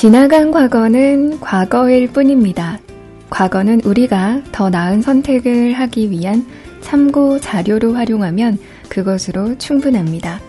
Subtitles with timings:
[0.00, 2.78] 지나간 과거는 과거일 뿐입니다.
[3.28, 6.46] 과거는 우리가 더 나은 선택을 하기 위한
[6.80, 8.56] 참고 자료로 활용하면
[8.88, 10.40] 그것으로 충분합니다.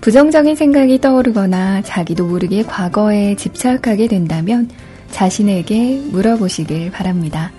[0.00, 4.70] 부정적인 생각이 떠오르거나 자기도 모르게 과거에 집착하게 된다면
[5.10, 7.50] 자신에게 물어보시길 바랍니다.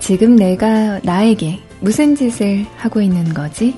[0.00, 3.74] 지금 내가 나에게 무슨 짓을 하고 있는 거지?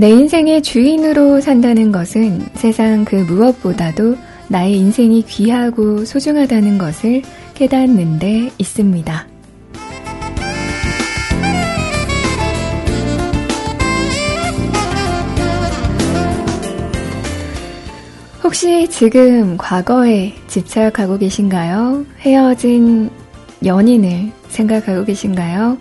[0.00, 4.16] 내 인생의 주인으로 산다는 것은 세상 그 무엇보다도
[4.48, 7.20] 나의 인생이 귀하고 소중하다는 것을
[7.52, 9.26] 깨닫는 데 있습니다.
[18.42, 22.06] 혹시 지금 과거에 집착하고 계신가요?
[22.20, 23.10] 헤어진
[23.62, 25.76] 연인을 생각하고 계신가요?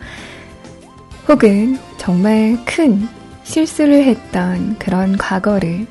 [1.30, 3.08] 혹은 정말 큰
[3.50, 5.88] 실수를 했던 그런 과거를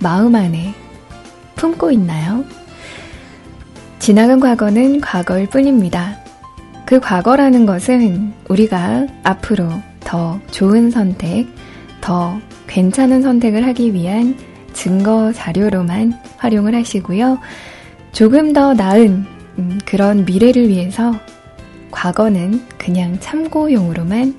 [0.00, 0.74] 마음 안에
[1.54, 2.44] 품고 있나요?
[4.00, 6.18] 지나간 과거는 과거일 뿐입니다.
[6.84, 9.68] 그 과거라는 것은 우리가 앞으로
[10.00, 11.46] 더 좋은 선택,
[12.00, 14.36] 더 괜찮은 선택을 하기 위한
[14.72, 17.38] 증거 자료로만 활용을 하시고요.
[18.10, 19.24] 조금 더 나은
[19.60, 21.14] 음, 그런 미래를 위해서
[21.92, 24.34] 과거는 그냥 참고용으로만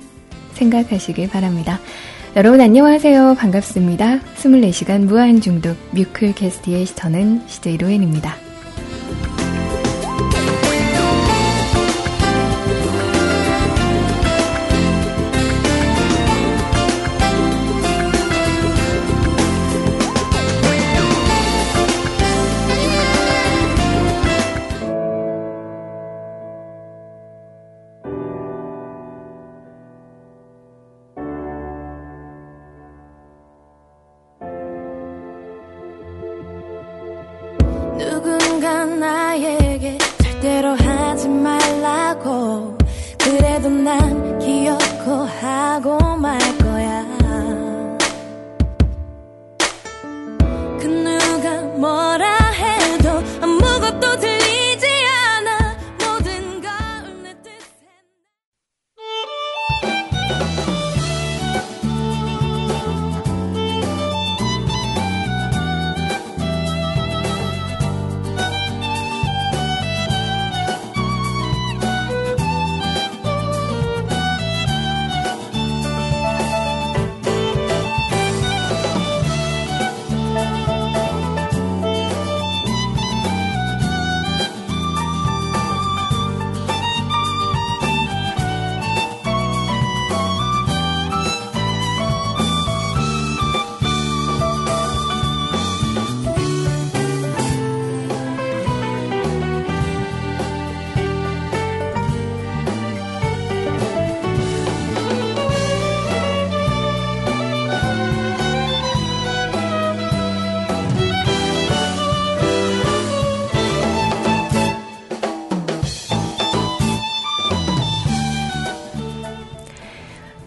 [0.52, 1.78] 생각하시길 바랍니다.
[2.36, 3.36] 여러분 안녕하세요.
[3.38, 4.20] 반갑습니다.
[4.36, 8.47] 24시간 무한 중독 뮤클 캐스트의 저는 CJ 로엔입니다.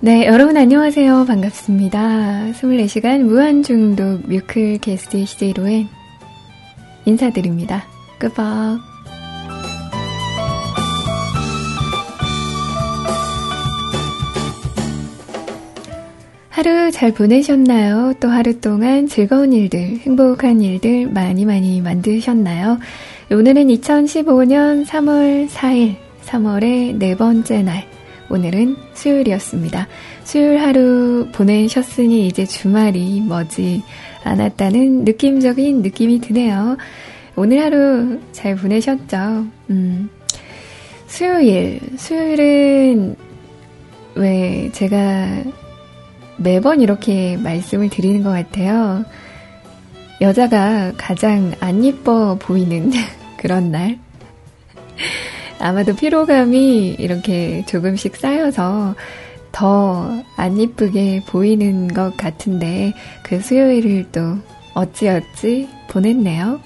[0.03, 1.25] 네, 여러분 안녕하세요.
[1.28, 2.53] 반갑습니다.
[2.53, 5.88] 24시간 무한중독 뮤클캐스트 CJ로엔
[7.06, 7.84] 인사드립니다.
[8.17, 8.79] 끄박.
[16.50, 18.15] 하루 잘 보내셨나요?
[18.19, 22.80] 또 하루 동안 즐거운 일들, 행복한 일들 많이 많이 만드셨나요?
[23.30, 25.95] 오늘은 2015년 3월 4일,
[26.25, 27.90] 3월의 네 번째 날.
[28.31, 29.88] 오늘은 수요일이었습니다.
[30.24, 33.83] 수요일 하루 보내셨으니 이제 주말이 머지
[34.24, 36.78] 않았다는 느낌적인 느낌이 드네요.
[37.36, 39.45] 오늘 하루 잘 보내셨죠?
[39.69, 40.10] 음,
[41.07, 43.18] 수요일, 수요일은
[44.16, 45.44] 왜 제가
[46.38, 49.04] 매번 이렇게 말씀을 드리는 것 같아요.
[50.22, 52.92] 여자가 가장 안 예뻐 보이는
[53.38, 54.00] 그런 날.
[55.62, 58.96] 아마도 피로감이 이렇게 조금씩 쌓여서
[59.52, 62.94] 더 안 이쁘게 보이는 것 같은데
[63.24, 64.38] 그 수요일을 또
[64.74, 66.60] 어찌어찌 보냈네요.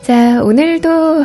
[0.00, 1.24] 자, 오늘도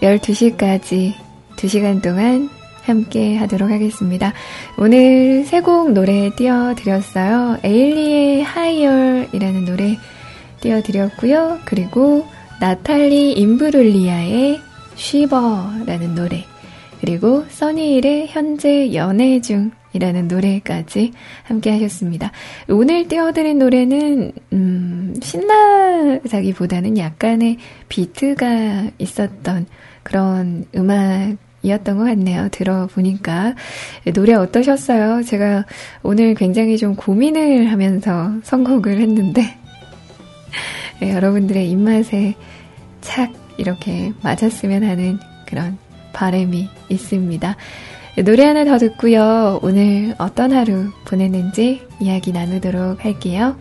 [0.00, 1.12] 12시까지
[1.56, 2.48] 2시간 동안
[2.82, 4.32] 함께 하도록 하겠습니다.
[4.78, 7.58] 오늘 세 곡 노래 띄워드렸어요.
[7.62, 9.96] 에일리의 하이얼이라는 노래
[10.60, 11.60] 띄워드렸고요.
[11.64, 12.26] 그리고
[12.60, 14.60] 나탈리 임브룰리아의
[14.94, 16.44] 쉬버라는 노래
[17.00, 21.12] 그리고 써니일의 현재 연애 중이라는 노래까지
[21.42, 22.30] 함께 하셨습니다.
[22.68, 27.56] 오늘 띄워드린 노래는 음, 신나자기보다는 약간의
[27.88, 29.66] 비트가 있었던
[30.04, 32.48] 그런 음악 이었던 것 같네요.
[32.50, 33.54] 들어보니까.
[34.14, 35.22] 노래 어떠셨어요?
[35.22, 35.64] 제가
[36.02, 39.42] 오늘 굉장히 좀 고민을 하면서 선곡을 했는데,
[41.00, 42.34] 네, 여러분들의 입맛에
[43.00, 45.78] 착 이렇게 맞았으면 하는 그런
[46.12, 47.56] 바람이 있습니다.
[48.24, 49.58] 노래 하나 더 듣고요.
[49.62, 53.56] 오늘 어떤 하루 보냈는지 이야기 나누도록 할게요.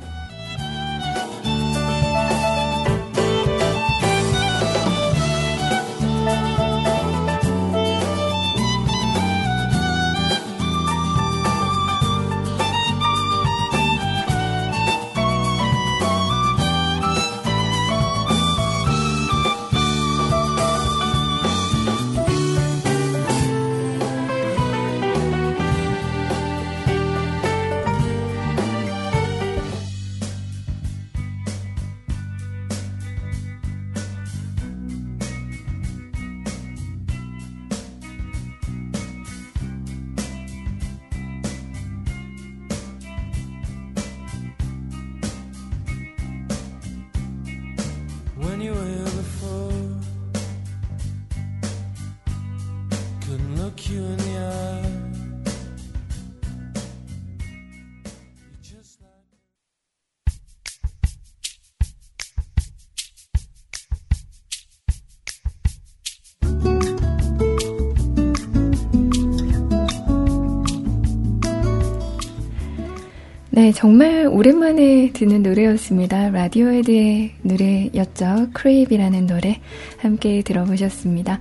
[73.62, 76.32] 네, 정말 오랜만에 듣는 노래였습니다.
[76.32, 78.48] 라디오헤드의 노래였죠.
[78.54, 79.62] 크레이브라는 노래
[80.00, 81.38] 함께 들어보셨습니다.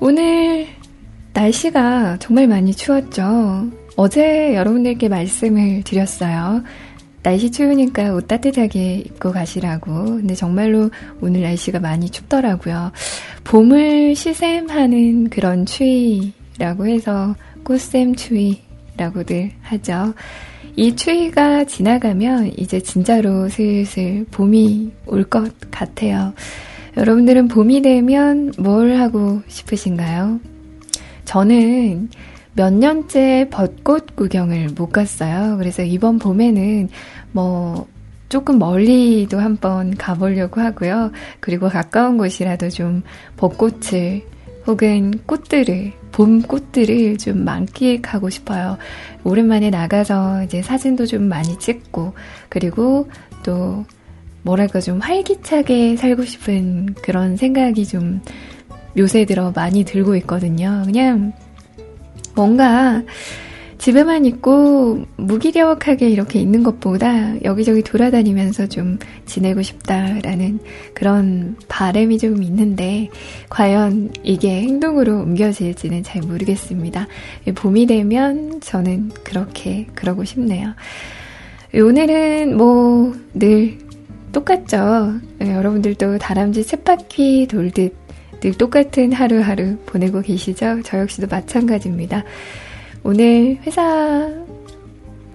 [0.00, 0.66] 오늘
[1.34, 3.70] 날씨가 정말 많이 추웠죠.
[3.94, 6.64] 어제 여러분들께 말씀을 드렸어요.
[7.22, 9.92] 날씨 추우니까 옷 따뜻하게 입고 가시라고.
[10.04, 10.90] 근데 정말로
[11.20, 12.90] 오늘 날씨가 많이 춥더라고요.
[13.44, 20.12] 봄을 시샘하는 그런 추위라고 해서 꽃샘 추위라고들 하죠.
[20.76, 26.34] 이 추위가 지나가면 이제 진짜로 슬슬 봄이 올 것 같아요.
[26.96, 30.38] 여러분들은 봄이 되면 뭘 하고 싶으신가요?
[31.24, 32.10] 저는
[32.54, 35.56] 몇 년째 벚꽃 구경을 못 갔어요.
[35.58, 36.88] 그래서 이번 봄에는
[37.32, 37.86] 뭐
[38.28, 41.10] 조금 멀리도 한번 가보려고 하고요.
[41.40, 43.02] 그리고 가까운 곳이라도 좀
[43.36, 44.22] 벚꽃을
[44.66, 48.78] 혹은 꽃들을 봄 꽃들을 좀 만끽하고 싶어요.
[49.22, 52.14] 오랜만에 나가서 이제 사진도 좀 많이 찍고,
[52.48, 53.10] 그리고
[53.42, 53.84] 또,
[54.40, 58.22] 뭐랄까 좀 활기차게 살고 싶은 그런 생각이 좀
[58.96, 60.84] 요새 들어 많이 들고 있거든요.
[60.86, 61.34] 그냥
[62.34, 63.02] 뭔가
[63.78, 70.58] 집에만 있고 무기력하게 이렇게 있는 것보다 여기저기 돌아다니면서 좀 지내고 싶다라는
[70.94, 73.10] 그런 바램이 조금 있는데
[73.50, 77.06] 과연 이게 행동으로 옮겨질지는 잘 모르겠습니다.
[77.54, 80.74] 봄이 되면 저는 그렇게 그러고 싶네요.
[81.74, 83.76] 오늘은 뭐 늘
[84.32, 85.14] 똑같죠.
[85.40, 87.94] 여러분들도 다람쥐 쳇바퀴 돌듯
[88.40, 90.80] 늘 똑같은 하루하루 보내고 계시죠?
[90.84, 92.24] 저 역시도 마찬가지입니다.
[93.06, 94.28] 오늘 회사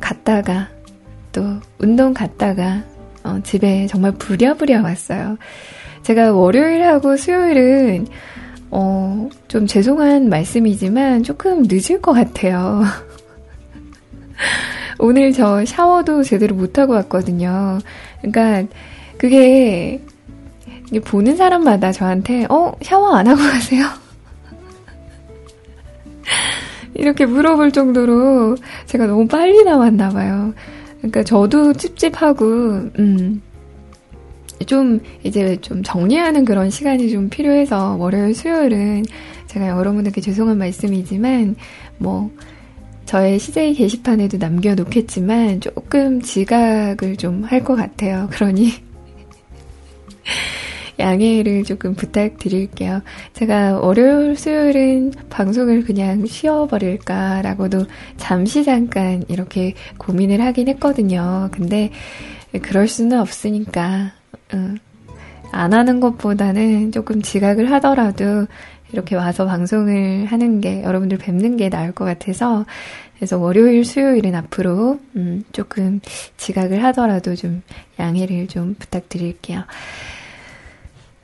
[0.01, 0.67] 갔다가
[1.31, 1.41] 또
[1.77, 2.83] 운동 갔다가
[3.23, 5.37] 어, 집에 정말 부랴부랴 왔어요.
[6.03, 8.07] 제가 월요일하고 수요일은
[8.71, 12.83] 어, 좀 죄송한 말씀이지만 조금 늦을 것 같아요.
[14.99, 17.79] 오늘 저 샤워도 제대로 못하고 왔거든요.
[18.21, 18.69] 그러니까
[19.17, 20.01] 그게
[21.05, 23.85] 보는 사람마다 저한테 어 샤워 안 하고 가세요?
[27.01, 28.55] 이렇게 물어볼 정도로
[28.85, 30.53] 제가 너무 빨리 나왔나 봐요.
[30.99, 32.45] 그러니까 저도 찝찝하고,
[32.99, 33.41] 음,
[34.67, 39.03] 좀 이제 좀 정리하는 그런 시간이 좀 필요해서 월요일, 수요일은
[39.47, 41.55] 제가 여러분들께 죄송한 말씀이지만,
[41.97, 42.29] 뭐,
[43.05, 48.29] 저의 CJ 게시판에도 남겨놓겠지만 조금 지각을 좀 할 것 같아요.
[48.31, 48.71] 그러니
[51.01, 53.01] 양해를 조금 부탁드릴게요.
[53.33, 57.85] 제가 월요일, 수요일은 방송을 그냥 쉬어버릴까라고도
[58.17, 61.49] 잠시 잠깐 이렇게 고민을 하긴 했거든요.
[61.51, 61.91] 근데
[62.61, 64.13] 그럴 수는 없으니까,
[64.53, 64.77] 응.
[65.51, 68.47] 안 하는 것보다는 조금 지각을 하더라도
[68.93, 72.65] 이렇게 와서 방송을 하는 게 여러분들 뵙는 게 나을 것 같아서
[73.15, 75.99] 그래서 월요일, 수요일은 앞으로 음, 조금
[76.37, 77.61] 지각을 하더라도 좀
[77.99, 79.63] 양해를 좀 부탁드릴게요.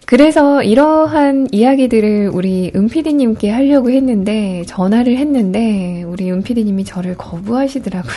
[0.07, 8.13] 그래서 이러한 이야기들을 우리 은피디님께 하려고 했는데 전화를 했는데 우리 은피디님이 저를 거부하시더라고요.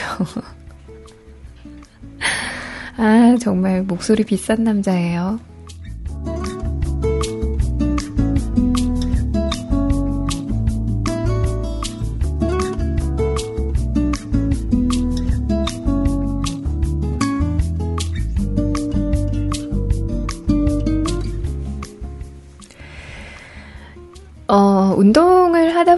[2.96, 5.40] 아 정말 목소리 비싼 남자예요.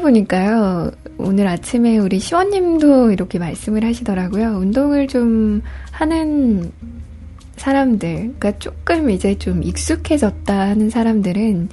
[0.03, 0.91] 보니까요.
[1.17, 4.59] 오늘 아침에 우리 시원님도 이렇게 말씀을 하시더라고요.
[4.59, 6.71] 운동을 좀 하는
[7.57, 11.69] 사람들, 그러니까 조금 이제 좀 익숙해졌다 하는 사람들은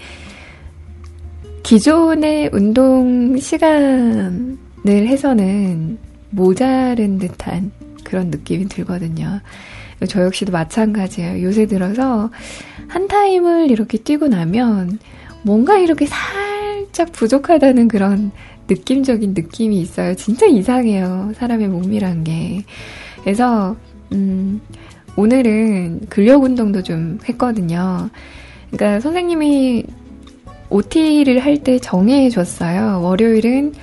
[1.63, 5.98] 기존의 운동 시간을 해서는
[6.29, 7.71] 모자른 듯한
[8.03, 9.41] 그런 느낌이 들거든요.
[10.07, 11.43] 저 역시도 마찬가지예요.
[11.43, 12.29] 요새 들어서
[12.88, 15.00] 한 타임을 이렇게 뛰고 나면
[15.43, 16.17] 뭔가 이렇게 살
[16.91, 18.31] 짝 부족하다는 그런
[18.67, 20.15] 느낌적인 느낌이 있어요.
[20.15, 21.33] 진짜 이상해요.
[21.36, 22.63] 사람의 몸이란 게.
[23.24, 23.75] 그래서,
[24.12, 24.62] 음,
[25.15, 28.09] 오늘은 근력 운동도 좀 했거든요.
[28.71, 29.86] 그러니까 선생님이
[30.69, 33.01] OT를 할 때 정해 줬어요.
[33.01, 33.74] 월요일은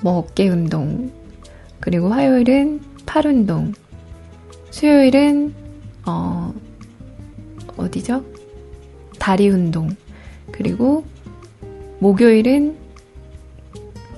[0.00, 1.10] 뭐 어깨 운동,
[1.80, 3.72] 그리고 화요일은 팔 운동,
[4.70, 5.52] 수요일은,
[6.06, 6.54] 어,
[7.76, 8.24] 어디죠?
[9.18, 9.90] 다리 운동,
[10.52, 11.04] 그리고
[11.98, 12.76] 목요일은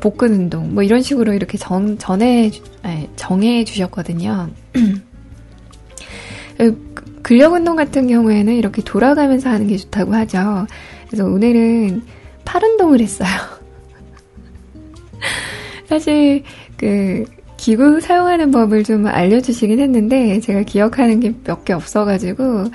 [0.00, 2.50] 복근 운동 뭐 이런 식으로 이렇게 정, 전해
[2.82, 4.48] 아니, 정해 주셨거든요.
[7.22, 10.66] 근력 운동 같은 경우에는 이렇게 돌아가면서 하는 게 좋다고 하죠.
[11.06, 12.02] 그래서 오늘은
[12.44, 13.28] 팔 운동을 했어요.
[15.86, 16.42] 사실
[16.76, 17.24] 그
[17.56, 22.66] 기구 사용하는 법을 좀 알려주시긴 했는데 제가 기억하는 게 몇 개 없어가지고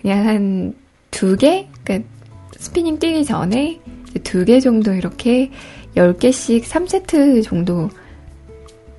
[0.00, 0.74] 그냥 한
[1.10, 2.08] 두 개, 그러니까
[2.58, 3.80] 스피닝 뛰기 전에
[4.22, 5.50] 두 개 정도 이렇게
[5.96, 7.88] 10개씩 3세트 정도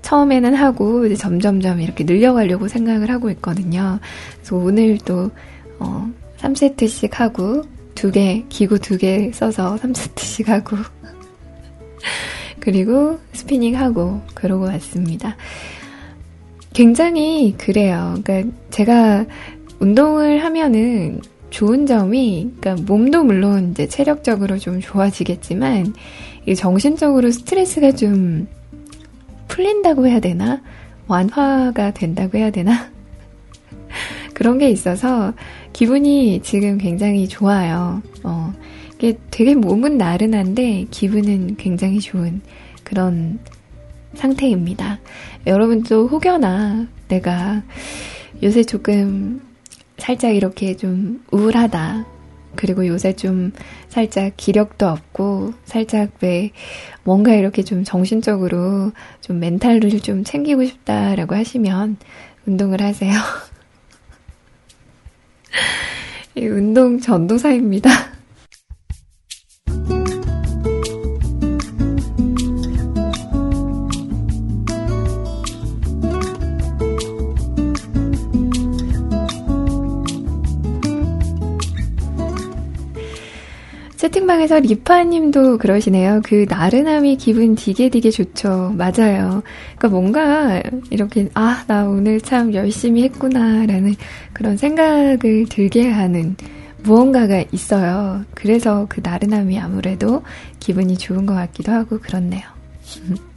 [0.02, 4.00] 처음에는 하고 이제 점점점 이렇게 늘려가려고 생각을 하고 있거든요.
[4.38, 5.30] 그래서 오늘 또
[5.80, 6.10] 어,
[6.40, 7.64] 3세트씩 하고
[7.96, 10.78] 두 개, 기구 두 개 써서 3세트씩 하고
[12.60, 15.36] 그리고 스피닝 하고 그러고 왔습니다.
[16.74, 18.16] 굉장히 그래요.
[18.24, 19.26] 그러니까 제가
[19.80, 25.94] 운동을 하면은 좋은 점이, 그러니까 몸도 물론 이제 체력적으로 좀 좋아지겠지만,
[26.56, 28.48] 정신적으로 스트레스가 좀
[29.48, 30.62] 풀린다고 해야 되나?
[31.08, 32.90] 완화가 된다고 해야 되나?
[34.34, 35.34] 그런 게 있어서
[35.74, 38.02] 기분이 지금 굉장히 좋아요.
[38.24, 38.54] 어,
[38.96, 42.42] 이게 되게 몸은 나른한데 기분은 굉장히 좋은
[42.84, 43.40] 그런
[44.14, 45.00] 상태입니다.
[45.48, 47.64] 여러분도 혹여나 내가
[48.42, 49.42] 요새 조금
[50.00, 52.06] 살짝 이렇게 좀 우울하다.
[52.56, 53.52] 그리고 요새 좀
[53.90, 56.50] 살짝 기력도 없고, 살짝 왜
[57.04, 58.92] 뭔가 이렇게 좀 정신적으로
[59.22, 61.98] 좀 멘탈을 좀 챙기고 싶다라고 하시면
[62.46, 63.14] 운동을 하세요.
[66.36, 67.90] 운동 전도사입니다.
[84.10, 86.22] 채팅방에서 리파님도 그러시네요.
[86.24, 88.74] 그 나른함이 기분 되게 되게 좋죠.
[88.76, 89.44] 맞아요.
[89.78, 93.96] 그러니까 뭔가 이렇게 아, 나 오늘 참 열심히 했구나라는
[94.34, 96.36] 그런 생각을 들게 하는
[96.84, 98.24] 무언가가 있어요.
[98.34, 100.24] 그래서 그 나른함이 아무래도
[100.60, 102.44] 기분이 좋은 것 같기도 하고 그렇네요.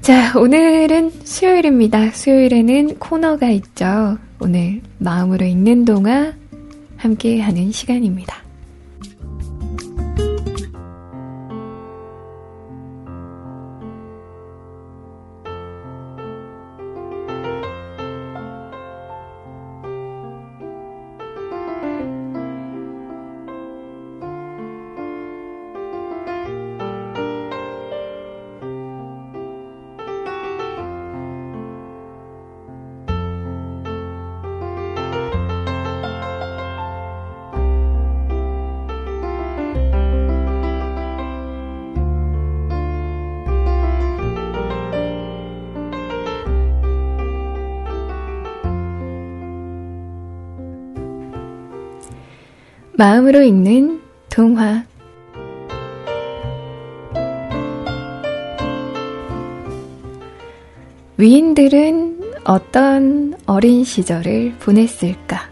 [0.00, 2.12] 자, 오늘은 수요일입니다.
[2.12, 4.16] 수요일에는 코너가 있죠.
[4.40, 6.32] 오늘 마음으로 읽는 동화
[6.96, 8.49] 함께 하는 시간입니다.
[53.00, 54.84] 마음으로 읽는 동화
[61.16, 65.48] 위인들은 어떤 어린 시절을 보냈을까?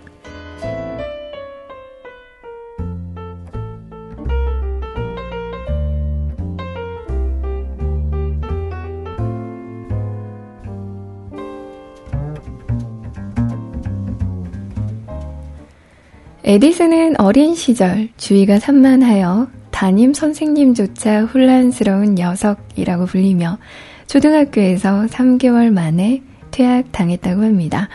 [16.49, 23.59] 에디슨은 어린 시절 주위가 산만하여 담임 선생님조차 혼란스러운 녀석이라고 불리며
[24.07, 27.90] 초등학교에서 3개월 만에 퇴학당했다고 합니다.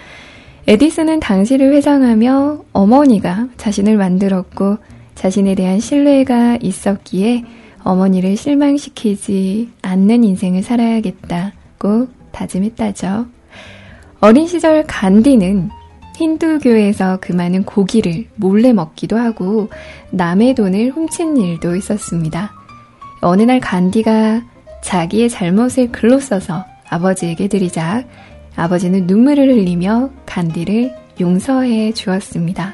[0.67, 4.77] 에디슨은 당시를 회상하며 어머니가 자신을 만들었고
[5.15, 7.45] 자신에 대한 신뢰가 있었기에
[7.83, 13.25] 어머니를 실망시키지 않는 인생을 살아야겠다고 다짐했다죠.
[14.19, 15.71] 어린 시절 간디는
[16.15, 19.69] 힌두교에서 그 많은 고기를 몰래 먹기도 하고
[20.11, 22.51] 남의 돈을 훔친 일도 있었습니다.
[23.21, 24.43] 어느 날 간디가
[24.81, 28.03] 자기의 잘못을 글로 써서 아버지에게 드리자
[28.55, 32.73] 아버지는 눈물을 흘리며 간디를 용서해 주었습니다.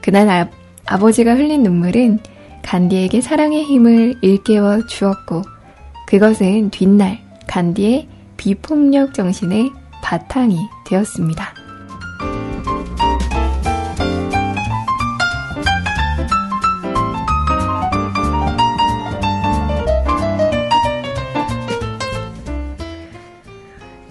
[0.00, 0.48] 그날 아,
[0.86, 2.20] 아버지가 흘린 눈물은
[2.62, 5.42] 간디에게 사랑의 힘을 일깨워 주었고
[6.06, 9.70] 그것은 뒷날 간디의 비폭력 정신의
[10.02, 11.67] 바탕이 되었습니다.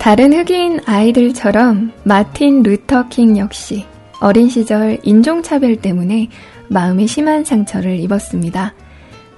[0.07, 3.85] 다른 흑인 아이들처럼 마틴 루터킹 역시
[4.21, 6.29] 어린 시절 인종차별 때문에
[6.69, 8.73] 마음에 심한 상처를 입었습니다.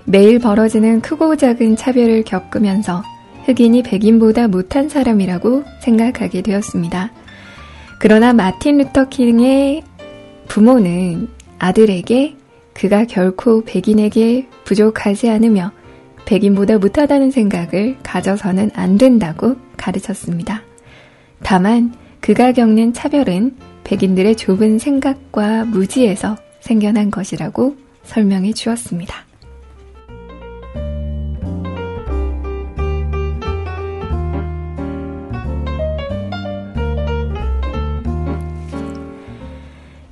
[0.06, 3.02] 매일 벌어지는 크고 작은 차별을 겪으면서
[3.46, 7.14] 흑인이 백인보다 못한 사람이라고 생각하게 되었습니다.
[7.98, 9.82] 그러나 마틴 루터킹의
[10.50, 12.36] 부모는 아들에게
[12.76, 15.72] 그가 결코 백인에게 부족하지 않으며
[16.30, 20.62] 백인보다 못하다는 생각을 가져서는 안 된다고 가르쳤습니다.
[21.42, 29.26] 다만 그가 겪는 차별은 백인들의 좁은 생각과 무지에서 생겨난 것이라고 설명해 주었습니다.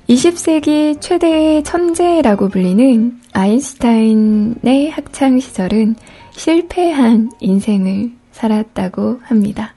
[0.08, 5.94] (20세기) 최대의 천재라고 불리는 아인슈타인의 학창 시절은
[6.32, 9.74] 실패한 인생을 살았다고 합니다.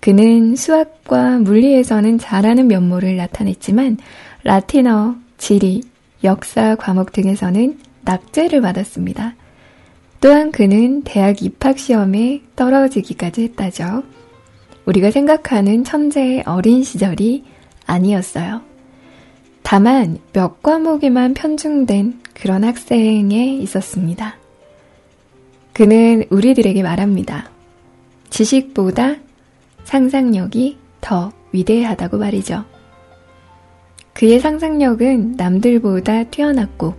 [0.00, 3.98] 그는 수학과 물리에서는 잘하는 면모를 나타냈지만
[4.42, 5.82] 라틴어, 지리,
[6.24, 9.36] 역사 과목 등에서는 낙제를 받았습니다.
[10.20, 14.02] 또한 그는 대학 입학 시험에 떨어지기까지 했다죠.
[14.86, 17.44] 우리가 생각하는 천재의 어린 시절이
[17.86, 18.62] 아니었어요.
[19.62, 24.36] 다만 몇 과목에만 편중된 그런 학생에 있었습니다.
[25.74, 27.50] 그는 우리들에게 말합니다.
[28.30, 29.16] 지식보다
[29.84, 32.64] 상상력이 더 위대하다고 말이죠.
[34.14, 36.94] 그의 상상력은 남들보다 뛰어났고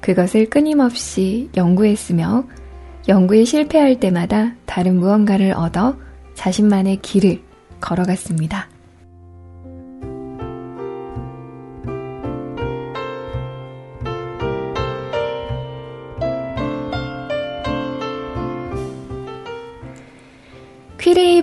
[0.00, 2.44] 그것을 끊임없이 연구했으며
[3.08, 5.96] 연구에 실패할 때마다 다른 무언가를 얻어
[6.34, 7.40] 자신만의 길을
[7.80, 8.68] 걸어갔습니다.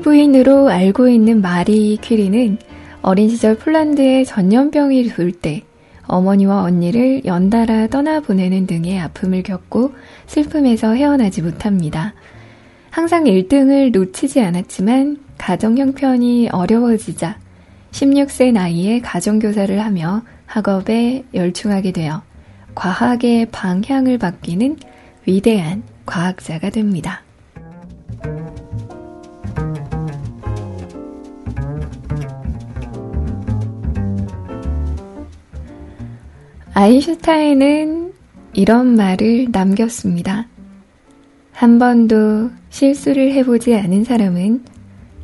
[0.04, 2.58] 부인으로 알고 있는 마리 퀴리는
[3.02, 5.64] 어린 시절 폴란드에 전염병이 돌 때
[6.06, 9.94] 어머니와 언니를 연달아 떠나보내는 등의 아픔을 겪고
[10.28, 12.14] 슬픔에서 헤어나지 못합니다.
[12.92, 17.40] 항상 1등을 놓치지 않았지만 가정 형편이 어려워지자
[17.92, 22.22] 16세 나이에 가정교사를 하며 학업에 열중하게 되어
[22.76, 24.78] 과학의 방향을 바뀌는
[25.26, 27.24] 위대한 과학자가 됩니다.
[36.76, 38.14] 아인슈타인은
[38.54, 40.48] 이런 말을 남겼습니다.
[41.52, 44.66] 한 번도 실수를 해보지 않은 사람은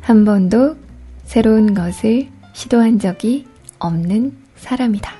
[0.00, 0.76] 한 번도
[1.24, 3.46] 새로운 것을 시도한 적이
[3.80, 5.19] 없는 사람이다.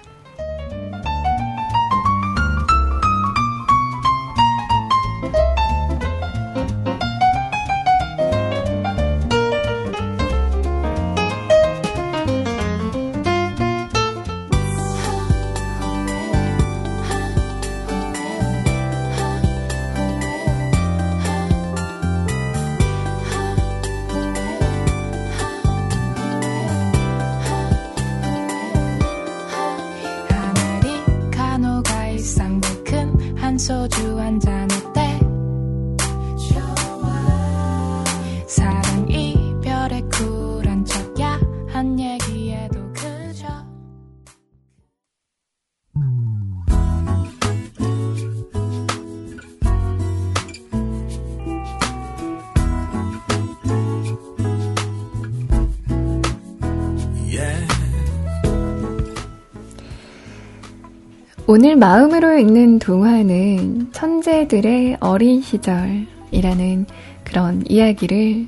[61.52, 66.86] 오늘 마음으로 읽는 동화는 천재들의 어린 시절이라는
[67.24, 68.46] 그런 이야기를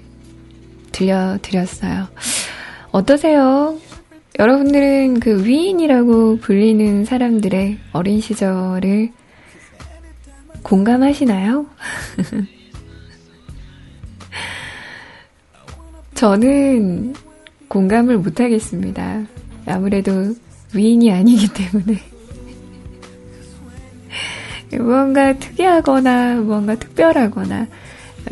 [0.93, 2.07] 들려드렸어요.
[2.93, 3.77] 어떠세요?
[4.39, 9.11] 여러분들은 그 위인이라고 불리는 사람들의 어린 시절을
[10.63, 11.67] 공감하시나요?
[16.15, 17.15] 저는
[17.67, 19.25] 공감을 못하겠습니다.
[19.67, 20.37] 아무래도
[20.73, 22.12] 위인이 아니기 때문에.
[24.79, 27.67] 무언가 특이하거나 무언가 특별하거나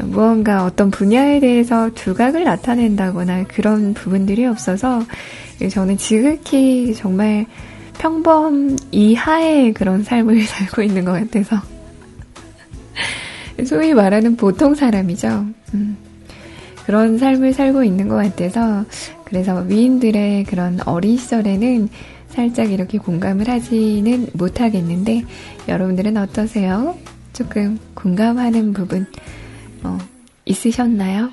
[0.04, 5.02] 무언가 어떤 분야에 대해서 두각을 나타낸다거나 그런 부분들이 없어서
[5.70, 7.46] 저는 지극히 정말
[7.98, 11.56] 평범 이하의 그런 삶을 살고 있는 것 같아서
[13.66, 15.44] 소위 말하는 보통 사람이죠.
[15.74, 15.96] 음,
[16.86, 18.84] 그런 삶을 살고 있는 것 같아서
[19.24, 21.88] 그래서 위인들의 그런 어린 시절에는
[22.30, 25.24] 살짝 이렇게 공감을 하지는 못하겠는데
[25.68, 26.96] 여러분들은 어떠세요?
[27.32, 29.06] 조금 공감하는 부분
[29.82, 29.98] 어,
[30.44, 31.30] 있으셨나요?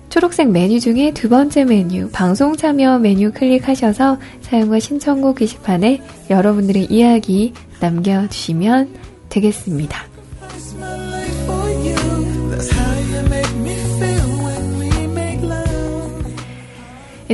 [0.10, 7.54] 초록색 메뉴 중에 두 번째 메뉴, 방송 참여 메뉴 클릭하셔서 사용과 신청곡 게시판에 여러분들의 이야기
[7.80, 8.90] 남겨주시면
[9.30, 10.10] 되겠습니다.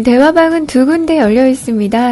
[0.04, 2.10] 대화방은 두 군데 열려 있습니다.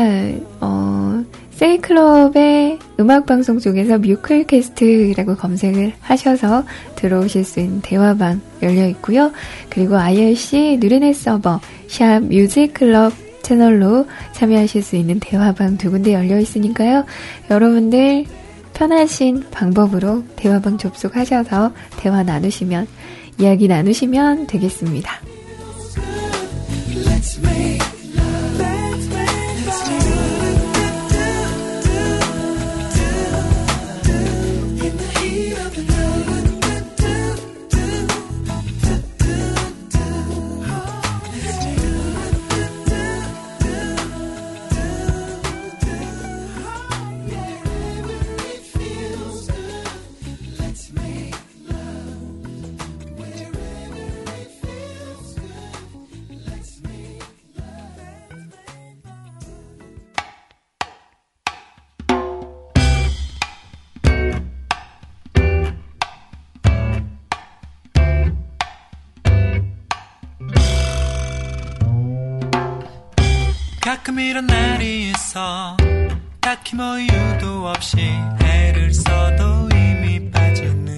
[0.62, 6.64] 어, 세이클럽의 음악방송 쪽에서 뮤클캐스트라고 검색을 하셔서
[6.96, 9.32] 들어오실 수 있는 대화방 열려 있고요.
[9.70, 17.06] 그리고 IRC 누리넷 서버 샵 뮤직클럽 채널로 참여하실 수 있는 대화방 두 군데 열려 있으니까요.
[17.52, 18.26] 여러분들
[18.74, 22.88] 편하신 방법으로 대화방 접속하셔서 대화 나누시면
[23.40, 25.22] 이야기 나누시면 되겠습니다.
[74.14, 75.76] 가끔 이런 날이 있어.
[76.40, 77.98] 딱히 뭐 이유도 없이
[78.44, 80.98] 애를 써도 이미 빠지는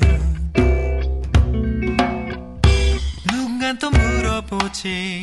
[3.31, 5.21] 누군가 또 물어보지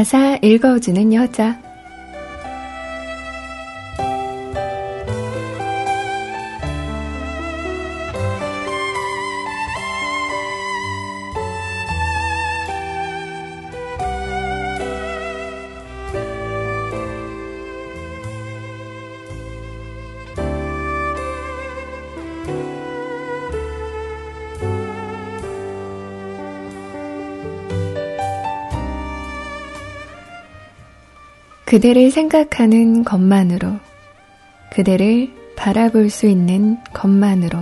[0.00, 1.59] 가사 읽어주는 여자.
[31.70, 33.78] 그대를 생각하는 것만으로,
[34.72, 37.60] 그대를 바라볼 수 있는 것만으로,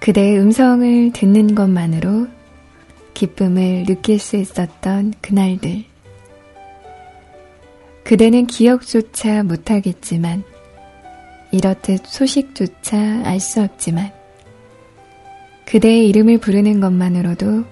[0.00, 2.26] 그대의 음성을 듣는 것만으로
[3.14, 5.84] 기쁨을 느낄 수 있었던 그날들.
[8.02, 10.42] 그대는 기억조차 못하겠지만,
[11.52, 14.10] 이렇듯 소식조차 알 수 없지만,
[15.64, 17.62] 그대의 이름을 부르는 것만으로도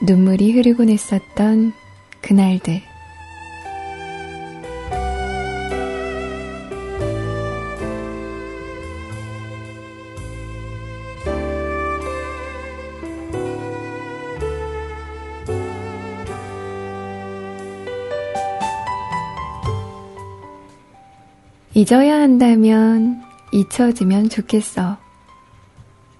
[0.00, 1.74] 눈물이 흐르곤 했었던
[2.22, 2.89] 그날들.
[21.80, 24.98] 잊어야 한다면 잊혀지면 좋겠어.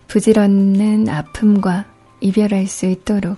[0.09, 1.85] 부질없는 아픔과
[2.23, 3.37] 이별할 수 있도록.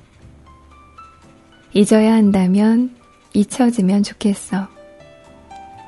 [1.72, 2.94] 잊어야 한다면
[3.34, 4.68] 잊혀지면 좋겠어.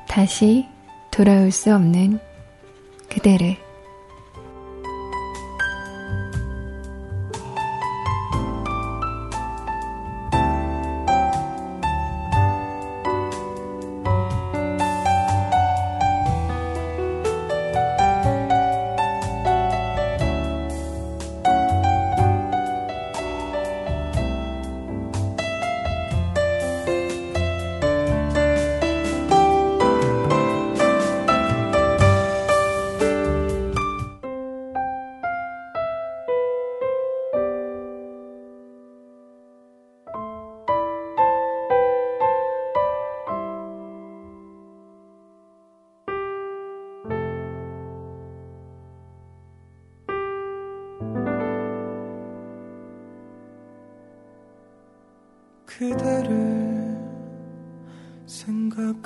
[0.09, 0.65] 다시
[1.09, 2.19] 돌아올 수 없는
[3.09, 3.64] 그대를.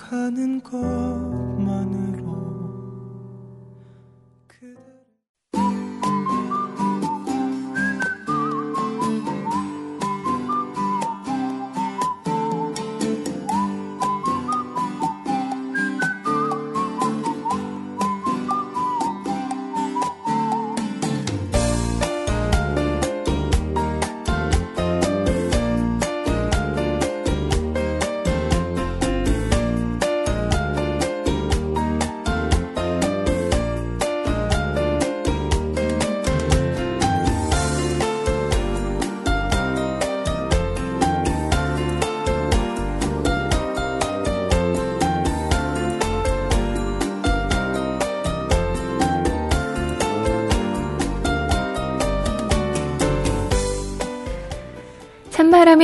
[0.09, 1.28] 하는 것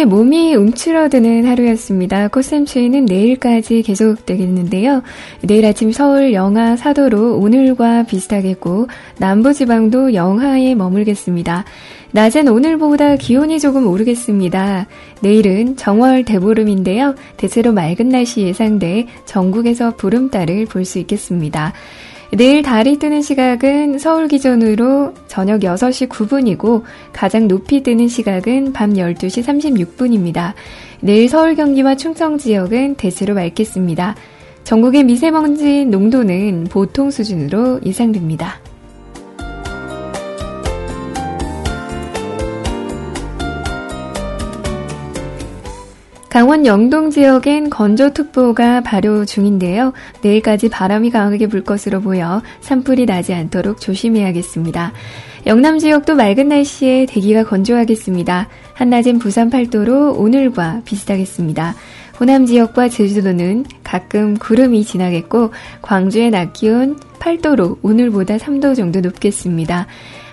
[0.06, 2.28] 몸이 움츠러드는 하루였습니다.
[2.28, 5.02] 꽃샘추위는 내일까지 계속되겠는데요.
[5.42, 8.88] 내일 아침 서울 영하 4도로 오늘과 비슷하겠고
[9.18, 11.66] 남부지방도 영하에 머물겠습니다.
[12.12, 14.88] 낮엔 오늘보다 기온이 조금 오르겠습니다.
[15.22, 17.16] 내일은 정월 대보름인데요.
[17.36, 21.74] 대체로 맑은 날씨 예상돼 전국에서 보름달을 볼 수 있겠습니다.
[22.38, 29.42] 내일 달이 뜨는 시각은 서울 기준으로 저녁 6시 9분이고 가장 높이 뜨는 시각은 밤 12시
[29.42, 30.54] 36분입니다.
[31.00, 34.16] 내일 서울 경기와 충청 지역은 대체로 맑겠습니다.
[34.66, 38.60] 전국의 미세먼지 농도는 보통 수준으로 예상됩니다.
[46.36, 49.94] 강원 영동 지역엔 건조특보가 발효 중인데요.
[50.22, 54.92] 내일까지 바람이 강하게 불 것으로 보여 산불이 나지 않도록 조심해야겠습니다.
[55.48, 58.50] 영남 지역도 맑은 날씨에 대기가 건조하겠습니다.
[58.74, 61.74] 한낮엔 부산 8도로 오늘과 비슷하겠습니다.
[62.20, 69.88] 호남 지역과 제주도는 가끔 구름이 지나겠고 광주의 낮 기온 8도로 오늘보다 3도 정도 높겠습니다.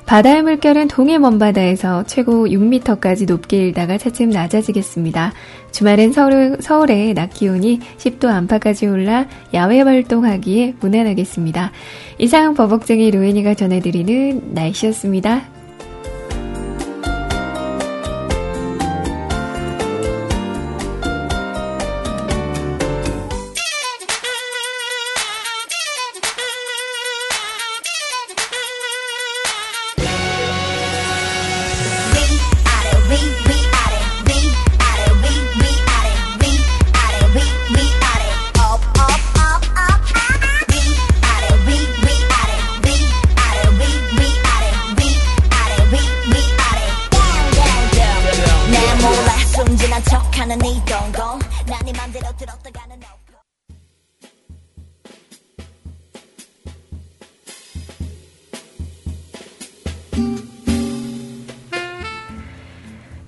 [0.06, 5.32] 바다의 물결은 동해 먼바다에서 최고 6m까지 높게 일다가 차츰 낮아지겠습니다.
[5.70, 11.72] 주말엔 서울, 서울의 낮 기온이 10도 안팎까지 올라 야외 활동하기에 무난하겠습니다.
[12.18, 15.61] 이상 버벅쟁이 로엔이가 전해드리는 날씨였습니다.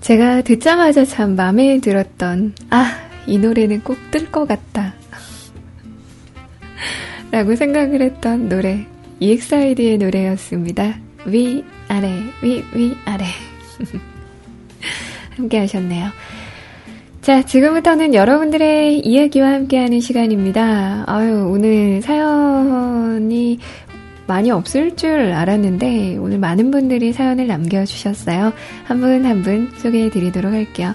[0.05, 2.91] 제가 듣자마자 참 마음에 들었던, 아,
[3.25, 4.93] 이 노래는 꼭 뜰 것 같다.
[7.31, 8.85] 라고 생각을 했던 노래,
[9.19, 10.99] EXID의 노래였습니다.
[11.25, 13.25] 위, 아래, 위, 위, 아래.
[15.35, 16.09] 함께 하셨네요.
[17.21, 21.05] 자, 지금부터는 여러분들의 이야기와 함께하는 시간입니다.
[21.07, 23.57] 아유, 오늘 사연이
[24.27, 28.53] 많이 없을 줄 알았는데 오늘 많은 분들이 사연을 남겨주셨어요.
[28.85, 30.93] 한 분 한 분 소개해 드리도록 할게요.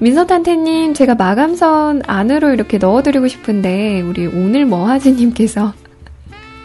[0.00, 5.74] 민서탄태님, 제가 마감선 안으로 이렇게 넣어드리고 싶은데 우리 오늘 뭐하지님께서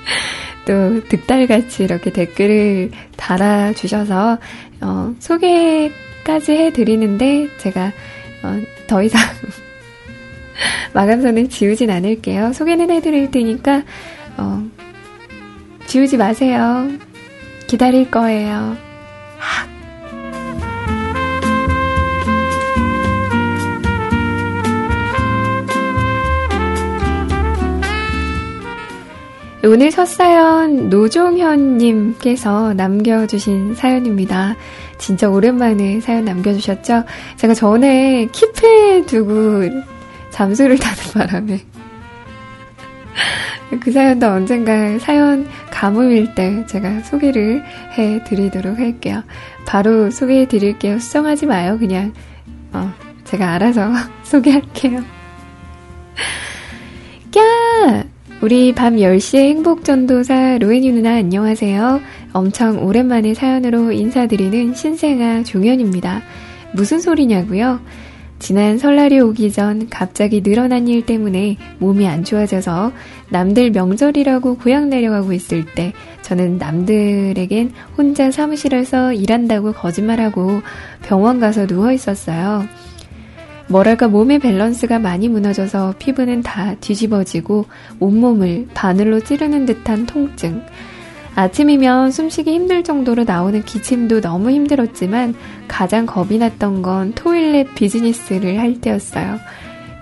[0.65, 4.37] 또 득달같이 이렇게 댓글을 달아주셔서
[4.81, 7.91] 어, 소개까지 해드리는데 제가
[8.43, 9.19] 어, 더 이상
[10.93, 12.53] 마감선을 지우진 않을게요.
[12.53, 13.83] 소개는 해드릴 테니까
[14.37, 14.63] 어,
[15.95, 16.89] 지우지 마세요.
[17.67, 18.75] 기다릴 거예요.
[29.63, 34.57] 오늘 첫 사연 노종현님께서 남겨주신 사연입니다.
[34.97, 37.05] 진짜 오랜만에 사연 남겨주셨죠?
[37.37, 39.69] 제가 전에 킵해 두고
[40.31, 41.74] 잠수를 타는 바람에
[43.81, 47.63] 그 사연도 언젠가 사연 가뭄일 때 제가 소개를
[47.97, 49.23] 해 드리도록 할게요.
[49.65, 50.99] 바로 소개해 드릴게요.
[50.99, 51.77] 수정하지 마요.
[51.79, 52.13] 그냥,
[52.73, 52.91] 어,
[53.23, 53.91] 제가 알아서
[54.23, 54.99] 소개할게요.
[57.33, 58.03] 까!
[58.41, 62.01] 우리 밤 10시에 행복전도사 로엔이 누나 안녕하세요.
[62.33, 66.21] 엄청 오랜만에 사연으로 인사드리는 신생아 종현입니다.
[66.73, 67.79] 무슨 소리냐고요?
[68.37, 72.91] 지난 설날이 오기 전 갑자기 늘어난 일 때문에 몸이 안 좋아져서
[73.29, 80.61] 남들 명절이라고 고향 내려가고 있을 때 저는 남들에겐 혼자 사무실에서 일한다고 거짓말하고
[81.03, 82.65] 병원 가서 누워 있었어요.
[83.67, 87.65] 뭐랄까 몸의 밸런스가 많이 무너져서 피부는 다 뒤집어지고
[87.99, 90.61] 온몸을 바늘로 찌르는 듯한 통증.
[91.35, 95.35] 아침이면 숨쉬기 힘들 정도로 나오는 기침도 너무 힘들었지만
[95.67, 99.37] 가장 겁이 났던 건 토일렛 비즈니스를 할 때였어요.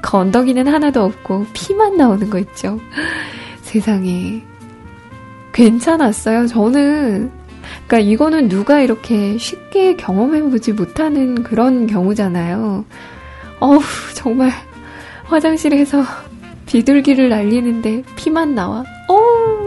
[0.04, 2.80] 건더기는 하나도 없고 피만 나오는 거 있죠.
[3.62, 4.44] 세상에.
[5.54, 6.48] 괜찮았어요.
[6.48, 7.32] 저는,
[7.88, 12.86] 그러니까 이거는 누가 이렇게 쉽게 경험해보지 못하는 그런 경우잖아요.
[13.60, 13.80] 어우,
[14.14, 14.52] 정말
[15.26, 16.04] 화장실에서
[16.68, 18.84] 비둘기를 날리는데 피만 나와.
[19.08, 19.63] 어우.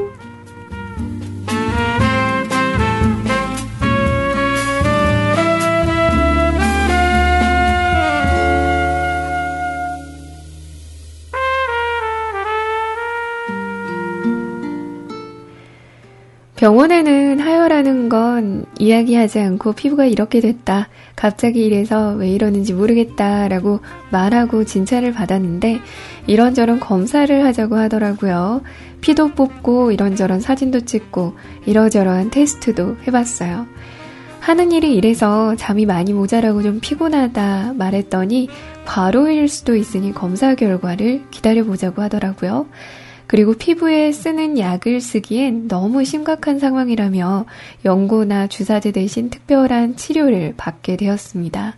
[16.56, 20.88] 병원에는 하혈하는 건 이야기하지 않고 피부가 이렇게 됐다.
[21.14, 23.46] 갑자기 이래서 왜 이러는지 모르겠다.
[23.48, 23.80] 라고
[24.10, 25.80] 말하고 진찰을 받았는데
[26.26, 28.62] 이런저런 검사를 하자고 하더라고요.
[29.02, 31.34] 피도 뽑고 이런저런 사진도 찍고
[31.66, 33.66] 이러저러한 테스트도 해봤어요.
[34.40, 38.48] 하는 일이 이래서 잠이 많이 모자라고 좀 피곤하다 말했더니
[38.86, 42.66] 과로일 수도 있으니 검사 결과를 기다려보자고 하더라고요.
[43.26, 47.46] 그리고 피부에 쓰는 약을 쓰기엔 너무 심각한 상황이라며
[47.84, 51.74] 연고나 주사제 대신 특별한 치료를 받게 되었습니다.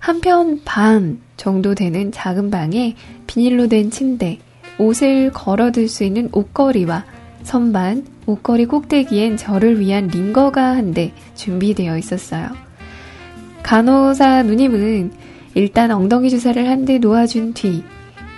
[0.00, 2.96] 한편 반 정도 되는 작은 방에
[3.26, 4.38] 비닐로 된 침대,
[4.78, 7.04] 옷을 걸어둘 수 있는 옷걸이와
[7.42, 12.48] 선반, 옷걸이 꼭대기엔 저를 위한 링거가 한 대 준비되어 있었어요.
[13.62, 15.12] 간호사 누님은
[15.54, 17.82] 일단 엉덩이 주사를 한 대 놓아준 뒤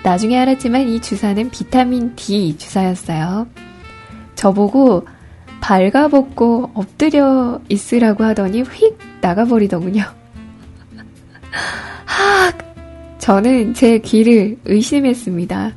[0.02, 3.48] 나중에 알았지만 이 주사는 비타민 D 주사였어요.
[4.34, 5.06] 저보고
[5.60, 10.02] 발가벗고 엎드려 있으라고 하더니 휙 나가버리더군요.
[12.06, 12.52] 하!
[13.18, 15.72] 저는 제 귀를 의심했습니다.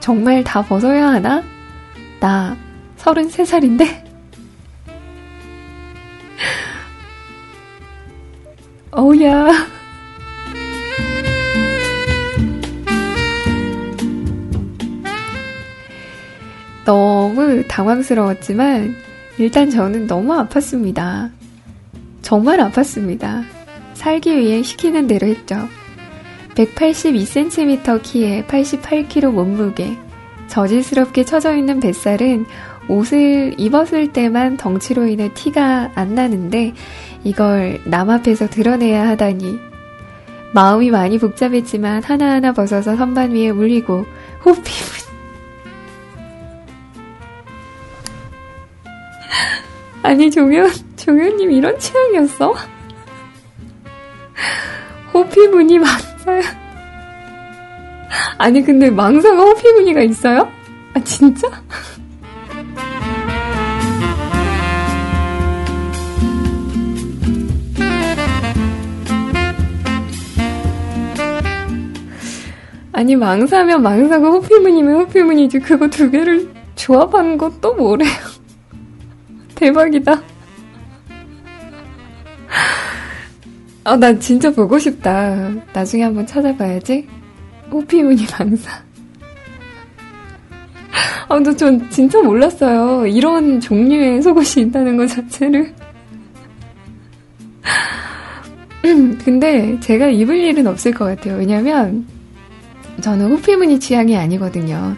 [0.00, 1.42] 정말 다 벗어야 하나?
[2.20, 2.56] 나
[2.98, 4.04] 33살인데?
[8.92, 9.77] 어우야.
[16.88, 18.96] 너무 당황스러웠지만
[19.36, 21.30] 일단 저는 너무 아팠습니다.
[22.22, 23.44] 정말 아팠습니다.
[23.92, 25.68] 살기 위해 시키는 대로 했죠.
[26.54, 29.98] 182cm 키에 88kg 몸무게,
[30.46, 32.46] 저질스럽게 처져 있는 뱃살은
[32.88, 36.72] 옷을 입었을 때만 덩치로 인해 티가 안 나는데
[37.22, 39.58] 이걸 남 앞에서 드러내야 하다니
[40.54, 44.06] 마음이 많이 복잡했지만 하나하나 벗어서 선반 위에 올리고
[44.42, 45.07] 호피
[50.02, 52.54] 아니 종현 종현님 이런 취향이었어?
[55.12, 56.42] 호피무늬 망사야.
[58.38, 60.50] 아니 근데 망사가 호피무늬가 있어요?
[60.94, 61.48] 아 진짜?
[72.92, 78.10] 아니 망사면 망사고 호피무늬면 호피무늬지 그거 두 개를 조합한 것도 뭐래요?
[79.58, 80.22] 대박이다.
[83.84, 85.50] 아, 나 진짜 보고 싶다.
[85.72, 87.08] 나중에 한번 찾아봐야지.
[87.70, 88.70] 호피무늬 망사.
[91.28, 93.06] 아, 근데 전 진짜 몰랐어요.
[93.06, 95.74] 이런 종류의 속옷이 있다는 것 자체를.
[99.24, 101.36] 근데 제가 입을 일은 없을 것 같아요.
[101.36, 102.06] 왜냐면
[103.00, 104.96] 저는 호피무늬 취향이 아니거든요.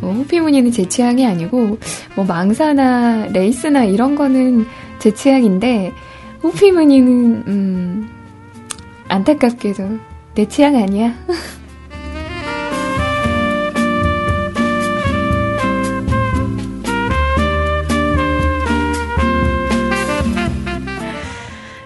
[0.00, 1.78] 뭐 호피 무늬는 제 취향이 아니고
[2.16, 4.66] 뭐 망사나 레이스나 이런 거는
[4.98, 5.92] 제 취향인데
[6.42, 8.10] 호피 무늬는 음
[9.08, 9.98] 안타깝게도
[10.34, 11.14] 내 취향 아니야.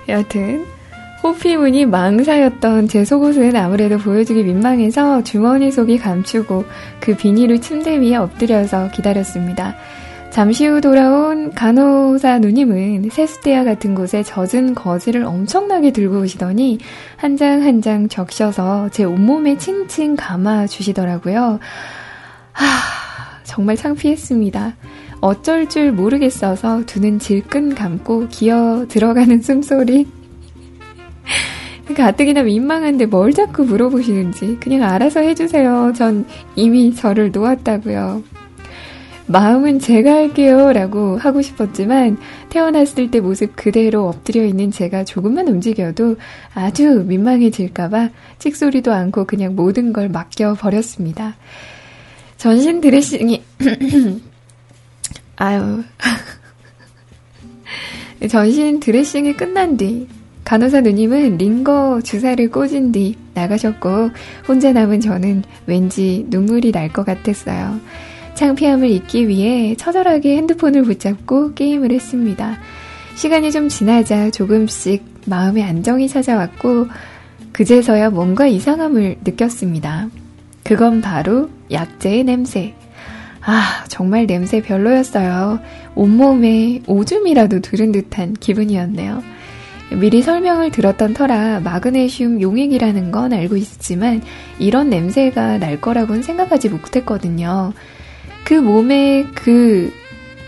[0.09, 0.67] 여튼
[1.25, 6.65] 호피무늬 망사였던 제 속옷은 아무래도 보여주기 민망해서 주머니 속이 감추고
[7.01, 9.75] 그 비닐을 침대 위에 엎드려서 기다렸습니다.
[10.29, 16.79] 잠시 후 돌아온 간호사 누님은 세숫대야 같은 곳에 젖은 거즈를 엄청나게 들고 오시더니
[17.17, 21.59] 한장 한 장 적셔서 제 온몸에 칭칭 감아 주시더라고요.
[22.53, 22.65] 하,
[23.45, 24.77] 정말 창피했습니다.
[25.23, 30.07] 어쩔 줄 모르겠어서 두눈 질끈 감고 기어 들어가는 숨소리
[31.97, 35.93] 가뜩이나 민망한데 뭘 자꾸 물어보시는지 그냥 알아서 해주세요.
[35.95, 38.23] 전 이미 저를 놓았다고요.
[39.27, 42.19] 마음은 제가 할게요 라고 하고 싶었지만
[42.51, 46.17] 태어났을 때 모습 그대로 엎드려 있는 제가 조금만 움직여도
[46.55, 51.37] 아주 민망해질까봐 찍소리도 않고 그냥 모든 걸 맡겨버렸습니다.
[52.37, 53.43] 전신 드레싱이,
[55.37, 55.83] 아유.
[58.29, 60.09] 전신 드레싱이 끝난 뒤
[60.45, 64.11] 간호사 누님은 링거 주사를 꽂은 뒤 나가셨고
[64.47, 67.81] 혼자 남은 저는 왠지 눈물이 날 것 같았어요.
[68.35, 72.59] 창피함을 잊기 위해 처절하게 핸드폰을 붙잡고 게임을 했습니다.
[73.17, 76.89] 시간이 좀 지나자 조금씩 마음의 안정이 찾아왔고
[77.53, 80.09] 그제서야 뭔가 이상함을 느꼈습니다.
[80.65, 82.75] 그건 바로 약재의 냄새.
[83.41, 85.61] 아, 정말 냄새 별로였어요.
[85.95, 89.23] 온몸에 오줌이라도 들은 듯한 기분이었네요.
[89.93, 94.23] 미리 설명을 들었던 터라 마그네슘 용액이라는 건 알고 있었지만
[94.59, 97.73] 이런 냄새가 날 거라고는 생각하지 못했거든요.
[98.45, 99.93] 그 몸에 그,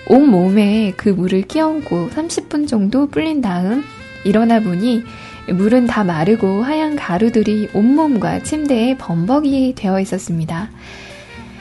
[0.08, 3.84] 온 몸에 그 물을 끼얹고 30분 정도 불린 다음
[4.24, 5.02] 일어나 보니
[5.48, 10.70] 물은 다 마르고 하얀 가루들이 온몸과 침대에 범벅이 되어 있었습니다.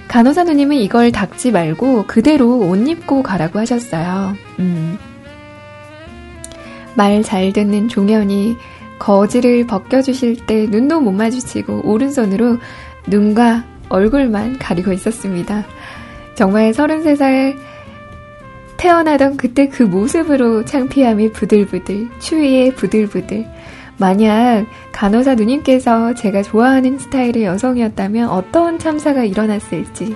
[0.08, 4.36] 간호사 누님은 이걸 닦지 말고 그대로 옷 입고 가라고 하셨어요.
[4.60, 4.98] 음.
[6.96, 8.58] 말 잘 듣는 종현이
[9.00, 12.58] 거지를 벗겨주실 때 눈도 못 마주치고 오른손으로
[13.08, 15.66] 눈과 얼굴만 가리고 있었습니다.
[16.36, 17.56] 정말 33살
[18.78, 23.46] 태어나던 그때 그 모습으로 창피함이 부들부들, 추위에 부들부들.
[23.98, 30.16] 만약 간호사 누님께서 제가 좋아하는 스타일의 여성이었다면 어떤 참사가 일어났을지.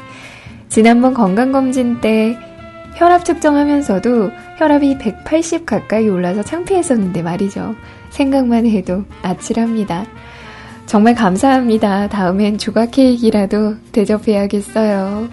[0.67, 2.37] 지난번 건강검진 때
[2.99, 7.75] 혈압 측정하면서도 혈압이 180 가까이 올라서 창피했었는데 말이죠.
[8.09, 10.05] 생각만 해도 아찔합니다.
[10.85, 12.09] 정말 감사합니다.
[12.09, 15.29] 다음엔 조각 케이크라도 대접해야겠어요.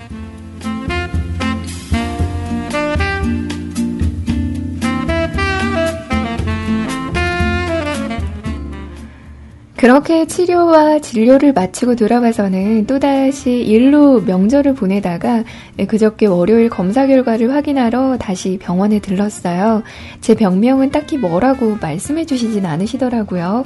[9.77, 15.45] 그렇게 치료와 진료를 마치고 돌아와서는 또다시 일로 명절을 보내다가
[15.87, 19.83] 그저께 월요일 검사 결과를 확인하러 다시 병원에 들렀어요.
[20.23, 23.65] 제 병명은 딱히 뭐라고 말씀해 주시진 않으시더라고요.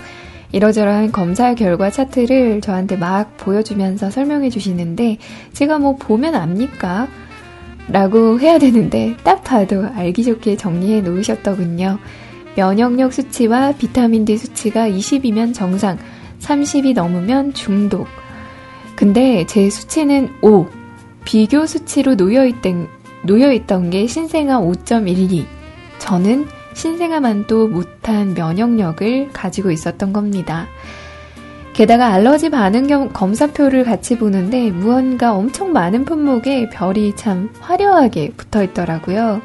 [0.50, 5.18] 이러저러한 검사 결과 차트를 저한테 막 보여주면서 설명해 주시는데
[5.52, 7.06] 제가 뭐 보면 압니까?
[7.86, 11.98] 라고 해야 되는데 딱 봐도 알기 좋게 정리해 놓으셨더군요.
[12.56, 15.98] 면역력 수치와 비타민 D 수치가 20이면 정상,
[16.40, 18.06] 30이 넘으면 중독.
[18.96, 20.66] 근데 제 수치는 5.
[21.24, 22.88] 비교 수치로 놓여있던,
[23.24, 25.44] 놓여있던 게 신생아 5.12.
[25.98, 30.66] 저는 신생아만도 못한 면역력을 가지고 있었던 겁니다.
[31.72, 39.40] 게다가 알러지 반응 검사표를 같이 보는데 무언가 엄청 많은 품목에 별이 참 화려하게 붙어 있더라고요.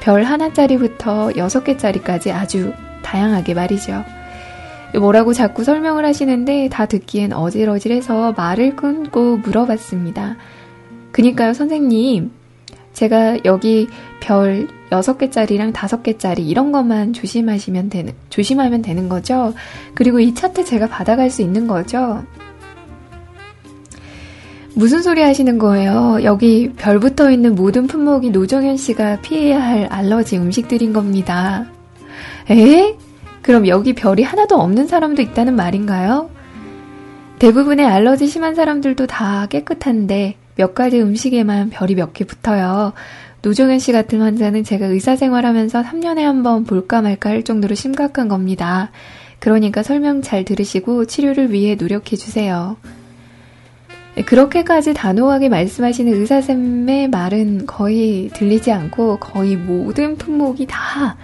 [0.00, 2.72] 별 하나짜리부터 여섯 개짜리까지 아주
[3.02, 4.04] 다양하게 말이죠.
[4.98, 10.36] 뭐라고 자꾸 설명을 하시는데 다 듣기엔 어질어질해서 말을 끊고 물어봤습니다.
[11.12, 12.30] 그니까요, 선생님.
[12.92, 13.88] 제가 여기
[14.20, 19.54] 별 6개짜리랑 5개짜리 이런 것만 조심하시면 되는, 조심하면 되는 거죠?
[19.94, 22.24] 그리고 이 차트 제가 받아갈 수 있는 거죠?
[24.74, 26.18] 무슨 소리 하시는 거예요?
[26.22, 31.66] 여기 별 붙어 있는 모든 품목이 노정현 씨가 피해야 할 알러지 음식들인 겁니다.
[32.50, 32.96] 에?
[33.42, 36.30] 그럼 여기 별이 하나도 없는 사람도 있다는 말인가요?
[37.38, 42.92] 대부분의 알러지 심한 사람들도 다 깨끗한데 몇 가지 음식에만 별이 몇 개 붙어요.
[43.42, 48.28] 노정현 씨 같은 환자는 제가 의사 생활하면서 3년에 한 번 볼까 말까 할 정도로 심각한
[48.28, 48.90] 겁니다.
[49.38, 52.76] 그러니까 설명 잘 들으시고 치료를 위해 노력해 주세요.
[54.26, 61.16] 그렇게까지 단호하게 말씀하시는 의사쌤의 말은 거의 들리지 않고 거의 모든 품목이 다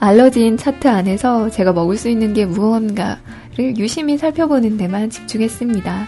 [0.00, 6.06] 알러지인 차트 안에서 제가 먹을 수 있는 게 무언가를 유심히 살펴보는 데만 집중했습니다.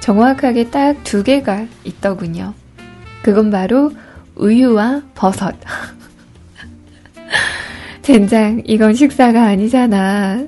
[0.00, 2.54] 정확하게 딱 두 개가 있더군요.
[3.22, 3.92] 그건 바로
[4.36, 5.54] 우유와 버섯.
[8.02, 10.44] 젠장, 이건 식사가 아니잖아.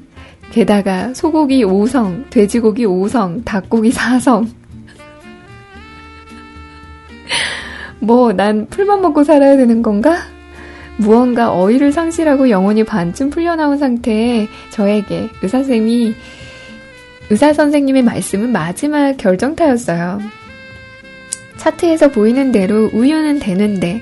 [0.53, 4.49] 게다가 소고기 5성, 돼지고기 5성, 닭고기 4성.
[8.01, 10.17] 뭐, 난 풀만 먹고 살아야 되는 건가?
[10.97, 16.15] 무언가 어휘를 상실하고 영혼이 반쯤 풀려나온 상태에 저에게 의사쌤이
[17.31, 20.21] 의사 선생님의 말씀은 마지막 결정타였어요.
[21.57, 24.01] 차트에서 보이는 대로 우유는 되는데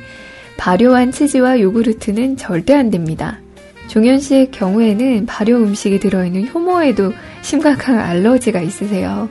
[0.56, 3.40] 발효한 치즈와 요구르트는 절대 안 됩니다.
[3.88, 9.28] 종현 씨의 경우에는 발효 음식이 들어있는 효모에도 심각한 알러지가 있으세요.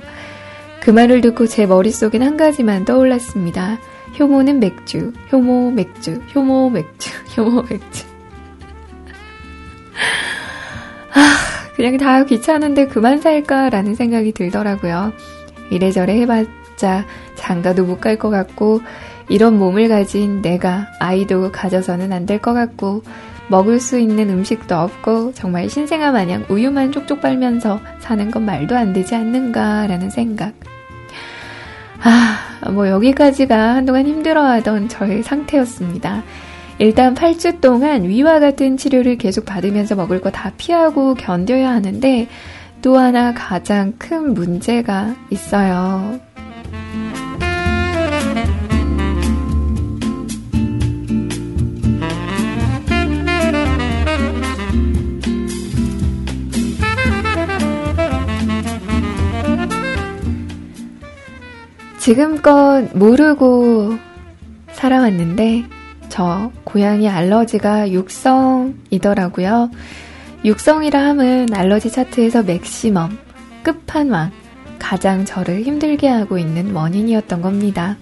[0.82, 3.80] 그 말을 듣고 제 머릿속엔 한 가지만 떠올랐습니다.
[4.20, 8.06] 효모는 맥주, 효모 맥주, 효모 맥주, 효모 맥주.
[11.14, 15.14] 아, 그냥 다 귀찮은데 그만 살까라는 생각이 들더라고요.
[15.72, 17.06] 이래저래 해봤자
[17.36, 18.82] 장가도 못 갈 것 같고,
[19.30, 23.04] 이런 몸을 가진 내가 아이도 가져서는 안 될 것 같고,
[23.48, 28.94] 먹을 수 있는 음식도 없고, 정말 신생아 마냥 우유만 쪽쪽 빨면서 사는 건 말도 안
[28.94, 30.54] 되지 않는가라는 생각.
[32.02, 36.24] 아, 뭐 여기까지가 한동안 힘들어하던 저의 상태였습니다.
[36.78, 42.28] 일단 8주 동안 위와 같은 치료를 계속 받으면서 먹을 거 다 피하고 견뎌야 하는데
[42.82, 46.20] 또 하나 가장 큰 문제가 있어요.
[62.06, 63.96] 지금껏 모르고
[64.74, 65.64] 살아왔는데
[66.08, 69.72] 저 고양이 알러지가 육성이더라고요.
[70.46, 73.18] 육성이라 함은 알러지 차트에서 맥시멈,
[73.64, 74.30] 끝판왕,
[74.78, 77.98] 가장 저를 힘들게 하고 있는 원인이었던 겁니다.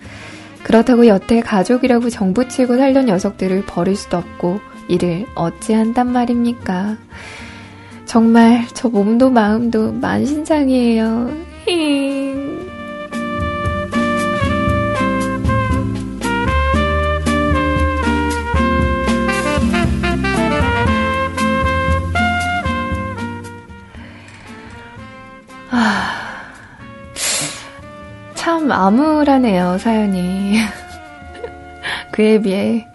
[0.63, 6.97] 그렇다고 여태 가족이라고 정부치고 살던 녀석들을 버릴 수도 없고 이를 어찌한단 말입니까?
[8.03, 11.31] 정말 저 몸도 마음도 만신창이에요.
[11.65, 12.62] 힝.
[28.36, 30.57] 참 암울하네요, 사연이.
[32.11, 32.86] 그에 비해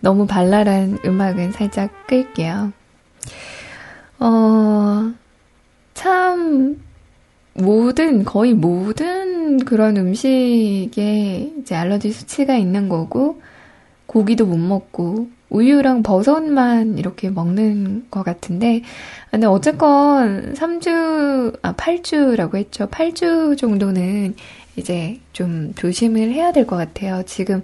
[0.00, 2.72] 너무 발랄한 음악은 살짝 끌게요.
[4.18, 5.12] 어,
[5.94, 6.82] 참,
[7.54, 13.40] 모든, 거의 모든 그런 음식에 이제 알러지 수치가 있는 거고,
[14.06, 18.82] 고기도 못 먹고, 우유랑 버섯만 이렇게 먹는 것 같은데,
[19.30, 22.86] 근데 어쨌건 3주, 아, 8주라고 했죠.
[22.88, 24.34] 8주 정도는
[24.76, 27.22] 이제 좀 조심을 해야 될 것 같아요.
[27.26, 27.62] 지금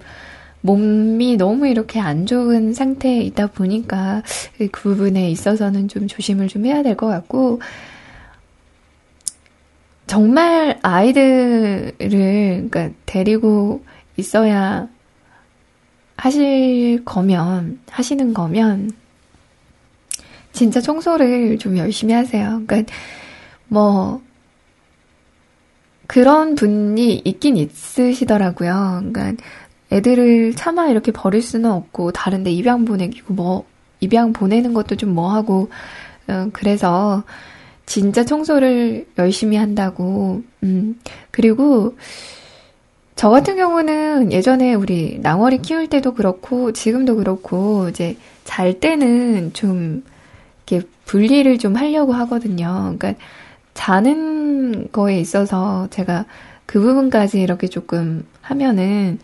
[0.62, 4.22] 몸이 너무 이렇게 안 좋은 상태에 있다 보니까
[4.58, 7.60] 그 부분에 있어서는 좀 조심을 좀 해야 될 것 같고,
[10.06, 13.82] 정말 아이들을, 그러니까 데리고
[14.16, 14.88] 있어야
[16.20, 18.92] 하실 거면, 하시는 거면,
[20.52, 22.60] 진짜 청소를 좀 열심히 하세요.
[22.66, 22.92] 그러니까,
[23.68, 24.20] 뭐,
[26.06, 29.00] 그런 분이 있긴 있으시더라고요.
[29.12, 29.44] 그러니까
[29.92, 33.64] 애들을 차마 이렇게 버릴 수는 없고 다른데 입양 보내기고 뭐
[34.00, 35.70] 입양 보내는 것도 좀 뭐하고
[36.26, 37.22] 어, 그래서
[37.86, 40.42] 진짜 청소를 열심히 한다고.
[40.64, 40.98] 음,
[41.30, 41.96] 그리고
[43.20, 50.02] 저 같은 경우는 예전에 우리 낭어리 키울 때도 그렇고 지금도 그렇고 이제 잘 때는 좀
[50.66, 52.94] 이렇게 분리를 좀 하려고 하거든요.
[52.98, 53.22] 그러니까
[53.74, 56.24] 자는 거에 있어서 제가
[56.64, 59.18] 그 부분까지 이렇게 조금 하면은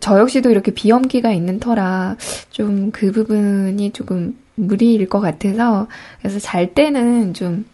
[0.00, 2.16] 저 역시도 이렇게 비염기가 있는 터라
[2.50, 5.86] 좀 그 부분이 조금 무리일 것 같아서
[6.18, 7.66] 그래서 잘 때는 좀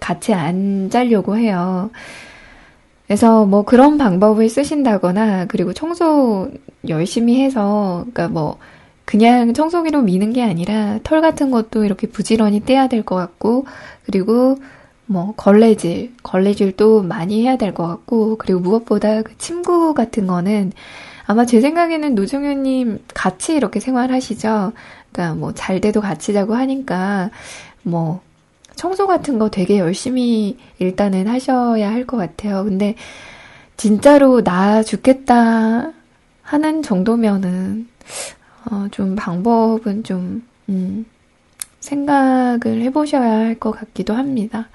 [0.00, 1.92] 같이 안 자려고 해요.
[3.06, 6.50] 그래서 뭐 그런 방법을 쓰신다거나 그리고 청소
[6.88, 8.58] 열심히 해서 그러니까 뭐
[9.04, 13.66] 그냥 청소기로 미는 게 아니라 털 같은 것도 이렇게 부지런히 떼야 될 것 같고
[14.06, 14.56] 그리고
[15.06, 20.72] 뭐 걸레질 걸레질도 많이 해야 될 것 같고 그리고 무엇보다 그 침구 같은 거는
[21.26, 24.72] 아마 제 생각에는 노정현님 같이 이렇게 생활하시죠.
[25.12, 27.30] 그러니까 뭐 잘 때도 같이 자고 하니까
[27.82, 28.20] 뭐
[28.76, 32.64] 청소 같은 거 되게 열심히 일단은 하셔야 할 것 같아요.
[32.64, 32.94] 근데
[33.76, 35.92] 진짜로 나 죽겠다
[36.42, 37.88] 하는 정도면은
[38.70, 41.04] 어, 좀 방법은 좀 음,
[41.80, 44.68] 생각을 해보셔야 할 것 같기도 합니다.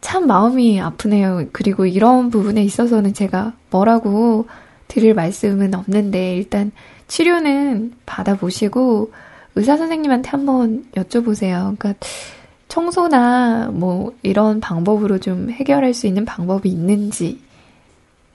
[0.00, 1.46] 참 마음이 아프네요.
[1.52, 4.46] 그리고 이런 부분에 있어서는 제가 뭐라고
[4.88, 6.72] 드릴 말씀은 없는데 일단
[7.06, 9.12] 치료는 받아보시고
[9.56, 11.76] 의사 선생님한테 한번 여쭤보세요.
[11.78, 11.94] 그러니까
[12.70, 17.42] 청소나 뭐 이런 방법으로 좀 해결할 수 있는 방법이 있는지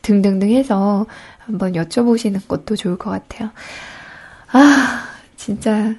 [0.03, 1.07] 등등등 해서
[1.39, 3.49] 한번 여쭤보시는 것도 좋을 것 같아요.
[4.51, 5.07] 아,
[5.37, 5.95] 진짜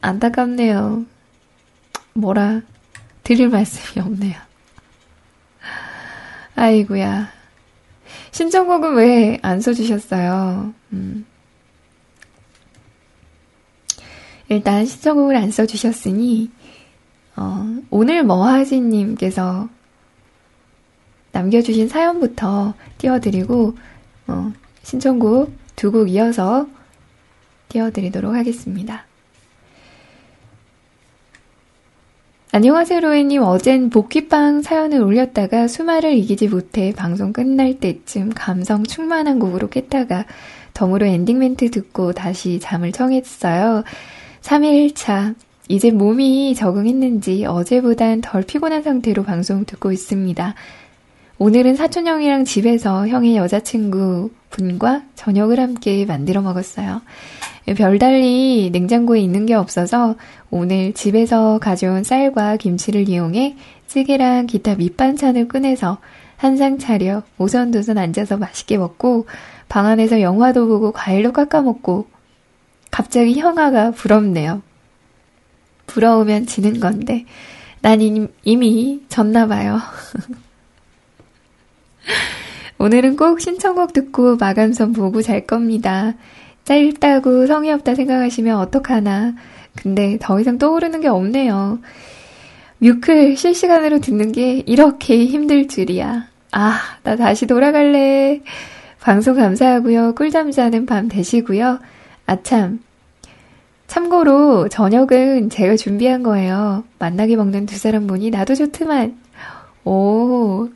[0.00, 1.06] 안타깝네요.
[2.14, 2.60] 뭐라
[3.22, 4.34] 드릴 말씀이 없네요.
[6.56, 7.28] 아이구야.
[8.32, 10.74] 신청곡은 왜 안 써주셨어요?
[10.92, 11.24] 음.
[14.48, 16.50] 일단 신청곡을 안 써주셨으니
[17.36, 19.68] 어, 오늘 머하지님께서
[21.32, 23.76] 남겨주신 사연부터 띄워드리고,
[24.28, 26.66] 어, 신청곡 두 곡 이어서
[27.68, 29.04] 띄워드리도록 하겠습니다.
[32.52, 33.42] 안녕하세요, 로엔님.
[33.42, 40.24] 어젠 복귀빵 사연을 올렸다가 수마를 이기지 못해 방송 끝날 때쯤 감성 충만한 곡으로 깼다가
[40.72, 43.84] 덤으로 엔딩 멘트 듣고 다시 잠을 청했어요.
[44.40, 45.34] 3일차.
[45.68, 50.54] 이제 몸이 적응했는지 어제보단 덜 피곤한 상태로 방송 듣고 있습니다.
[51.38, 57.02] 오늘은 사촌 형이랑 집에서 형의 여자친구 분과 저녁을 함께 만들어 먹었어요.
[57.76, 60.14] 별달리 냉장고에 있는 게 없어서
[60.50, 63.56] 오늘 집에서 가져온 쌀과 김치를 이용해
[63.88, 65.98] 찌개랑 기타 밑반찬을 꺼내서
[66.36, 69.26] 한 상 차려 오선도선 앉아서 맛있게 먹고
[69.68, 72.06] 방 안에서 영화도 보고 과일도 깎아 먹고
[72.90, 74.62] 갑자기 형아가 부럽네요.
[75.86, 77.24] 부러우면 지는 건데,
[77.80, 78.00] 난
[78.44, 79.80] 이미 졌나봐요.
[82.78, 86.14] 오늘은 꼭 신청곡 듣고 마감선 보고 잘 겁니다.
[86.64, 89.34] 짧다고 성의 없다 생각하시면 어떡하나.
[89.76, 91.78] 근데 더 이상 떠오르는 게 없네요.
[92.78, 96.28] 뮤클 실시간으로 듣는 게 이렇게 힘들 줄이야.
[96.52, 98.42] 아, 나 다시 돌아갈래.
[99.00, 100.14] 방송 감사하고요.
[100.14, 101.78] 꿀잠 자는 밤 되시고요.
[102.26, 102.80] 아참,
[103.86, 106.84] 참고로 저녁은 제가 준비한 거예요.
[106.98, 109.18] 만나게 먹는 두 사람 보니 나도 좋더만.
[109.84, 110.68] 오,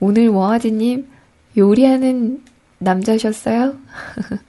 [0.00, 1.08] 오늘 워아지님
[1.56, 2.42] 요리하는
[2.78, 3.76] 남자셨어요?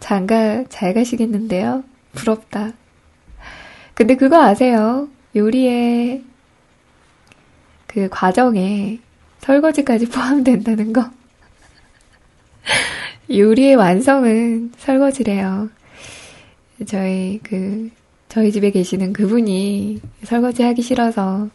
[0.00, 1.84] 장가 잘 가시겠는데요?
[2.12, 2.72] 부럽다.
[3.94, 5.08] 근데 그거 아세요?
[5.36, 6.24] 요리의
[7.86, 9.00] 그 과정에
[9.40, 11.10] 설거지까지 포함된다는 거?
[13.30, 15.70] 요리의 완성은 설거지래요.
[16.84, 17.90] 저희 그
[18.28, 21.48] 저희 집에 계시는 그분이 설거지 하기 싫어서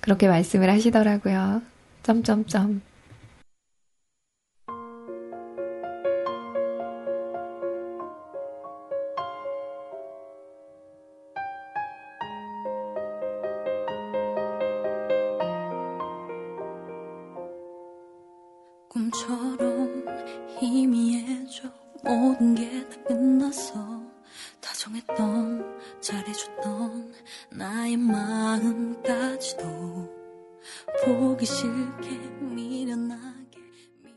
[0.00, 1.62] 그렇게 말씀을 하시더라고요.
[2.02, 2.82] 점점점.
[18.88, 20.04] 꿈처럼
[20.58, 21.68] 희미해져
[22.04, 24.11] 모든 게다 끝났어
[24.60, 25.64] 다정했던
[26.00, 27.12] 잘해줬던
[27.52, 29.66] 나의 마음까지도
[31.04, 32.10] 보기 싫게
[32.40, 33.58] 미련하게
[34.02, 34.14] 미워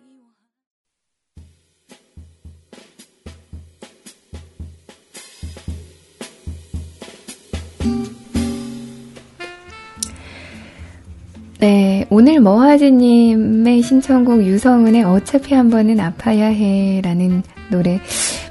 [11.59, 17.99] 네, 오늘 머하지님의 신청곡 유성은의 어차피 한 번은 아파야 해라는 노래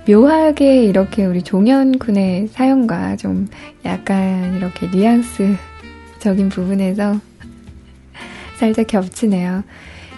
[0.09, 3.49] 묘하게 이렇게 우리 종현 군의 사연과 좀
[3.85, 5.57] 약간 이렇게 뉘앙스
[6.25, 7.21] 직접적인 부분에서
[8.59, 9.63] 살짝 겹치네요.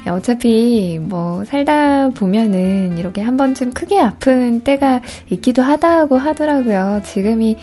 [0.09, 7.03] 어차피 뭐 살다 보면은 이렇게 한 번쯤 크게 아픈 때가 있기도 하다고 하더라고요.
[7.05, 7.57] 지금이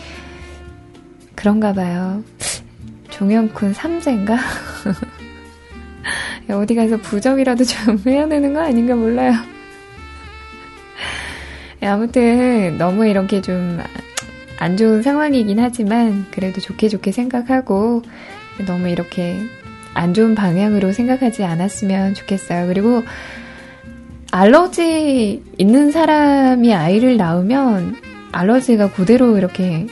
[1.34, 2.22] 그런가 봐요.
[3.08, 4.36] 종영쿤 3세인가?
[6.52, 9.32] 어디 가서 부적이라도 좀 해야 되는 거 아닌가 몰라요.
[11.86, 13.78] 아무튼 너무 이렇게 좀
[14.58, 18.02] 안 좋은 상황이긴 하지만 그래도 좋게 좋게 생각하고
[18.66, 19.40] 너무 이렇게
[19.94, 22.66] 안 좋은 방향으로 생각하지 않았으면 좋겠어요.
[22.68, 23.02] 그리고
[24.30, 27.96] 알러지 있는 사람이 아이를 낳으면
[28.32, 29.86] 알러지가 그대로 이렇게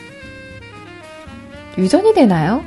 [1.79, 2.65] 유전이 되나요?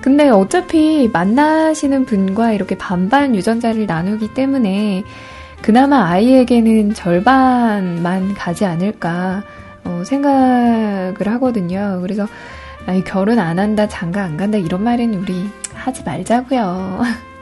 [0.00, 5.04] 근데 어차피 만나시는 분과 이렇게 반반 유전자를 나누기 때문에
[5.62, 9.42] 그나마 아이에게는 절반만 가지 않을까
[9.84, 11.98] 어, 생각을 하거든요.
[12.00, 12.26] 그래서
[12.86, 17.02] 아니, 결혼 안 한다, 장가 안 간다 이런 말은 우리 하지 말자고요.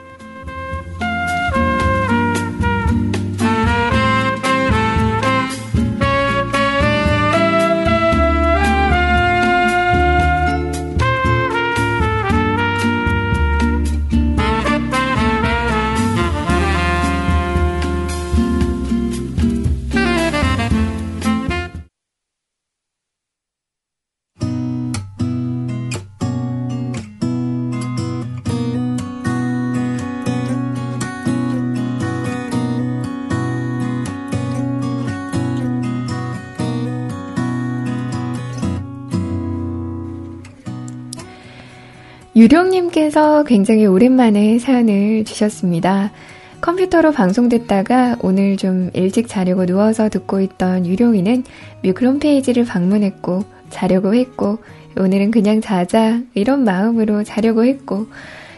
[42.47, 46.13] 유령님께서 굉장히 오랜만에 사연을 주셨습니다.
[46.61, 51.43] 컴퓨터로 방송됐다가 오늘 좀 일찍 자려고 누워서 듣고 있던 유령이는
[51.83, 54.59] 뮤클 홈페이지를 방문했고 자려고 했고
[54.97, 58.07] 오늘은 그냥 자자 이런 마음으로 자려고 했고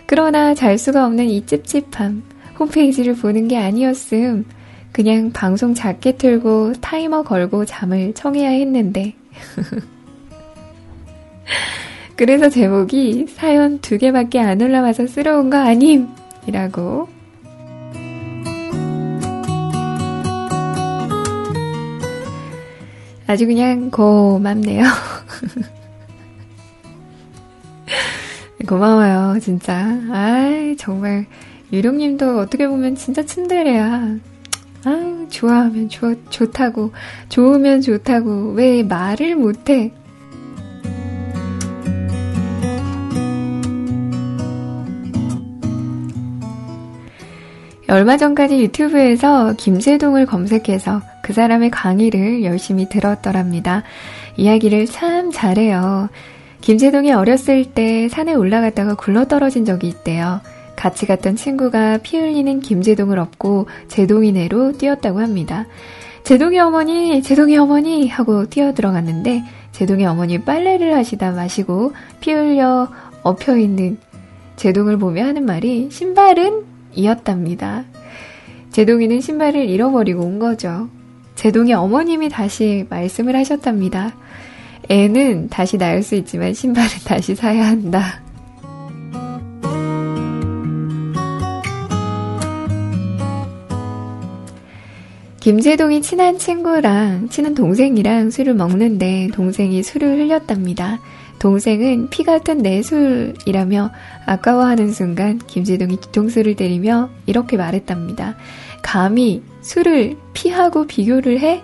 [0.05, 2.23] 그러나 잘 수가 없는 이 찝찝함
[2.59, 4.45] 홈페이지를 보는 게 아니었음
[4.93, 9.15] 그냥 방송 작게 틀고 타이머 걸고 잠을 청해야 했는데
[12.19, 16.09] 그래서 제목이 사연 두 개밖에 안 올라와서 쓰러운 거 아님!
[16.49, 17.09] 이라고.
[23.29, 24.83] 아주 그냥 고맙네요.
[28.67, 29.97] 고마워요, 진짜.
[30.11, 31.25] 아이, 정말.
[31.73, 34.17] 유룡님도 어떻게 보면 진짜 츤데레야.
[34.85, 36.91] 아, 좋아하면 좋, 좋다고,
[37.29, 39.93] 좋으면 좋다고, 왜 말을 못해?
[47.91, 53.83] 얼마 전까지 유튜브에서 김세동을 검색해서 그 사람의 강의를 열심히 들었더랍니다.
[54.37, 56.11] 이야기를 참 잘해요.
[56.61, 60.41] 김세동이 어렸을 때 산에 올라갔다가 굴러 떨어진 적이 있대요.
[60.77, 65.67] 같이 갔던 친구가 피 흘리는 김재동을 업고 제동이네로 뛰었다고 합니다.
[66.25, 72.89] 제동이 어머니, 제동이 어머니 하고 뛰어 들어갔는데 제동이 어머니 빨래를 하시다 마시고 피 흘려
[73.23, 73.97] 엎혀 있는
[74.57, 77.85] 제동을 보며 하는 말이 신발은 이었답니다.
[78.71, 80.89] 제동이는 신발을 잃어버리고 온 거죠.
[81.35, 84.15] 제동이 어머님이 다시 말씀을 하셨답니다.
[84.89, 88.21] 애는 다시 낳을 수 있지만 신발은 다시 사야 한다.
[95.41, 101.01] 김재동이 친한 친구랑, 친한 동생이랑 술을 먹는데 동생이 술을 흘렸답니다.
[101.39, 103.91] 동생은 피 같은 내 술이라며
[104.27, 108.37] 아까워하는 순간 김재동이 뒤통수를 때리며 이렇게 말했답니다.
[108.83, 111.63] 감히 술을 피하고 비교를 해?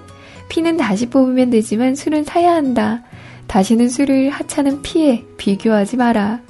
[0.48, 3.02] 피는 다시 뽑으면 되지만 술은 사야 한다.
[3.46, 6.40] 다시는 술을 하찮은 피해 비교하지 마라.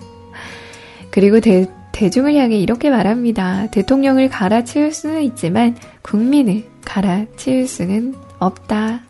[1.11, 3.69] 그리고 대, 대중을 향해 이렇게 말합니다.
[3.71, 9.03] 대통령을 갈아치울 수는 있지만 국민을 갈아치울 수는 없다.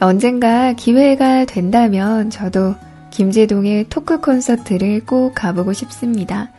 [0.00, 2.74] 언젠가 기회가 된다면 저도
[3.10, 6.50] 김재동의 토크 콘서트를 꼭 가보고 싶습니다.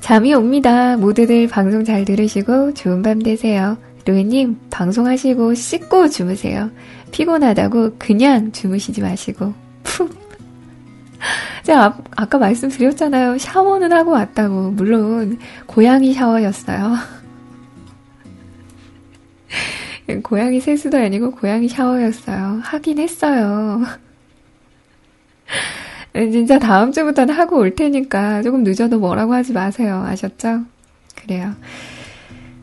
[0.00, 0.96] 잠이 옵니다.
[0.96, 3.76] 모두들 방송 잘 들으시고 좋은 밤 되세요.
[4.06, 6.70] 로이님, 방송하시고 씻고 주무세요.
[7.12, 9.52] 피곤하다고 그냥 주무시지 마시고,
[9.82, 10.10] 푹.
[11.64, 13.36] 제가 아, 까 말씀드렸잖아요.
[13.36, 14.70] 샤워는 하고 왔다고.
[14.70, 16.94] 물론, 고양이 샤워였어요.
[20.22, 22.60] 고양이 세수도 아니고 고양이 샤워였어요.
[22.62, 23.82] 하긴 했어요.
[26.14, 30.04] 진짜 다음 주부터는 하고 올 테니까 조금 늦어도 뭐라고 하지 마세요.
[30.06, 30.64] 아셨죠?
[31.14, 31.54] 그래요.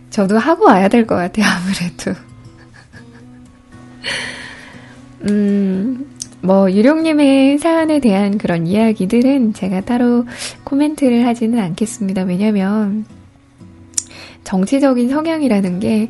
[0.09, 2.13] 저도 하고 와야 될 것 같아요, 아무래도.
[5.29, 6.05] 음,
[6.41, 10.25] 뭐, 유룡님의 사연에 대한 그런 이야기들은 제가 따로
[10.63, 12.23] 코멘트를 하지는 않겠습니다.
[12.23, 13.05] 왜냐면,
[14.43, 16.09] 정치적인 성향이라는 게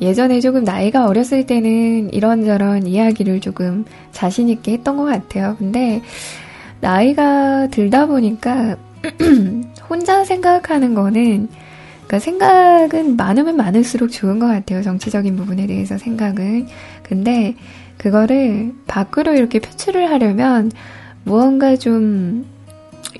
[0.00, 5.56] 예전에 조금 나이가 어렸을 때는 이런저런 이야기를 조금 자신있게 했던 것 같아요.
[5.58, 6.02] 근데,
[6.80, 8.76] 나이가 들다 보니까,
[9.88, 11.48] 혼자 생각하는 거는,
[12.12, 14.82] 그러니까 생각은 많으면 많을수록 좋은 것 같아요.
[14.82, 16.66] 정치적인 부분에 대해서 생각은.
[17.02, 17.54] 근데
[17.96, 20.70] 그거를 밖으로 이렇게 표출을 하려면
[21.24, 22.44] 무언가 좀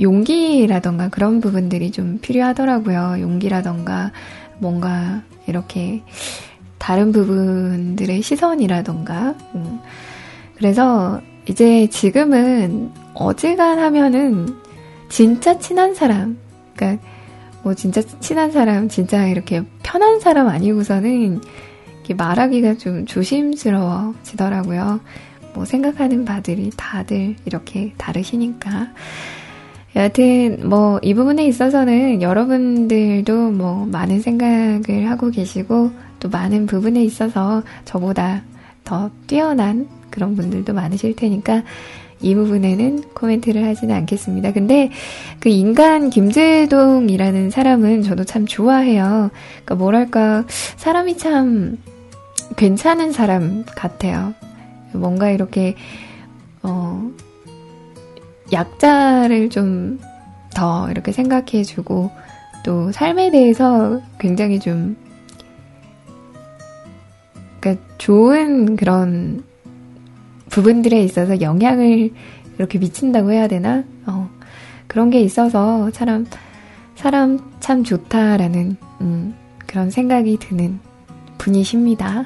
[0.00, 3.16] 용기라던가 그런 부분들이 좀 필요하더라고요.
[3.20, 4.12] 용기라던가
[4.58, 6.02] 뭔가 이렇게
[6.83, 9.37] 다른 부분들의 시선이라던가.
[9.55, 9.78] 음.
[10.57, 14.49] 그래서 이제 지금은 어지간하면은
[15.09, 16.39] 진짜 친한 사람,
[16.74, 17.07] 그러니까
[17.62, 21.41] 뭐 진짜 친한 사람, 진짜 이렇게 편한 사람 아니고서는
[21.99, 24.99] 이렇게 말하기가 좀 조심스러워지더라고요.
[25.55, 28.89] 뭐 생각하는 바들이 다들 이렇게 다르시니까.
[29.95, 37.62] 여하튼 뭐 이 부분에 있어서는 여러분들도 뭐 많은 생각을 하고 계시고 또 많은 부분에 있어서
[37.84, 38.42] 저보다
[38.84, 41.62] 더 뛰어난 그런 분들도 많으실 테니까
[42.20, 44.52] 이 부분에는 코멘트를 하지는 않겠습니다.
[44.52, 44.90] 근데
[45.40, 49.30] 그 인간 김재동이라는 사람은 저도 참 좋아해요.
[49.64, 50.44] 그러니까 뭐랄까
[50.76, 51.78] 사람이 참
[52.56, 54.34] 괜찮은 사람 같아요.
[54.92, 55.74] 뭔가 이렇게
[56.62, 57.10] 어
[58.52, 59.98] 약자를 좀
[60.54, 62.10] 더 이렇게 생각해주고
[62.64, 64.96] 또 삶에 대해서 굉장히 좀
[67.62, 69.44] 그러니까 좋은 그런
[70.50, 72.10] 부분들에 있어서 영향을
[72.58, 73.84] 이렇게 미친다고 해야 되나?
[74.04, 74.28] 어,
[74.88, 76.26] 그런 게 있어서 사람,
[76.96, 79.34] 사람 참 좋다라는, 음,
[79.66, 80.80] 그런 생각이 드는
[81.38, 82.24] 분이십니다.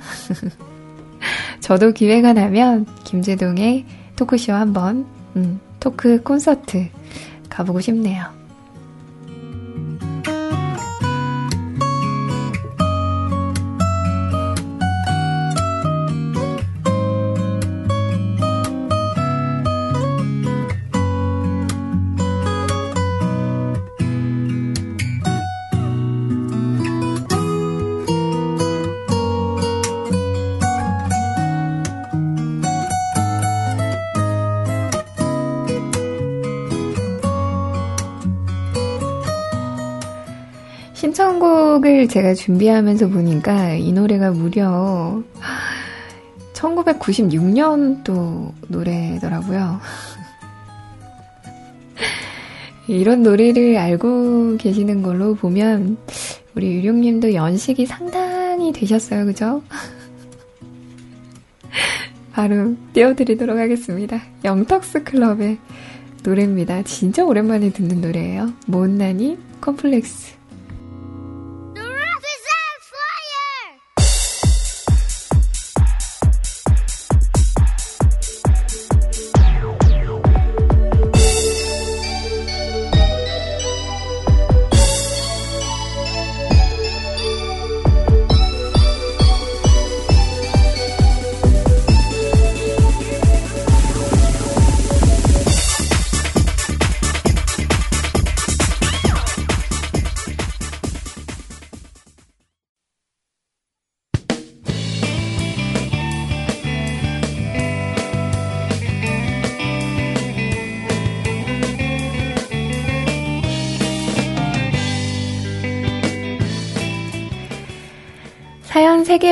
[1.61, 3.85] 저도 기회가 나면 김재동의
[4.17, 5.07] 토크쇼 한번,
[5.37, 6.89] 음, 토크 콘서트
[7.51, 8.25] 가보고 싶네요.
[41.97, 45.23] 신청곡을 제가 준비하면서 보니까 이 노래가 무려
[46.53, 49.81] 1996년도 노래더라고요.
[52.87, 55.97] 이런 노래를 알고 계시는 걸로 보면
[56.55, 59.63] 우리 유룡님도 연식이 상당히 되셨어요, 그죠?
[62.33, 64.21] 바로 띄워드리도록 하겠습니다.
[64.45, 65.59] 영턱스 클럽의
[66.23, 66.83] 노래입니다.
[66.83, 68.53] 진짜 오랜만에 듣는 노래예요.
[68.67, 70.36] 못난이 컴플렉스.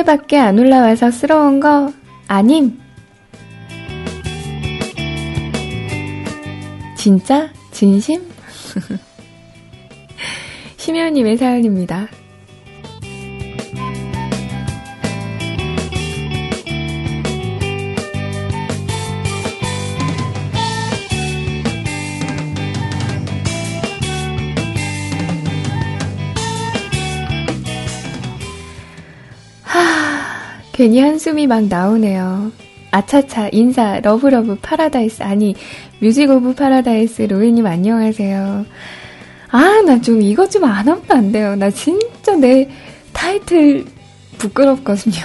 [0.05, 1.91] 3개밖에 안 올라와서 쓰러운 거
[2.27, 2.79] 아님.
[6.95, 7.49] 진짜?
[7.71, 8.21] 진심?
[10.77, 12.07] 심연님의 사연입니다.
[30.75, 32.51] 괜히 한숨이 막 나오네요.
[32.91, 35.55] 아차차, 인사, love love, 파라다이스, 아니,
[36.01, 38.65] Music Of Paradise, 로엔님 안녕하세요.
[39.51, 41.55] 아, 나 좀 이것 좀 안 하면 안 돼요.
[41.55, 42.69] 나 진짜 내
[43.13, 43.85] 타이틀
[44.37, 45.23] 부끄럽거든요.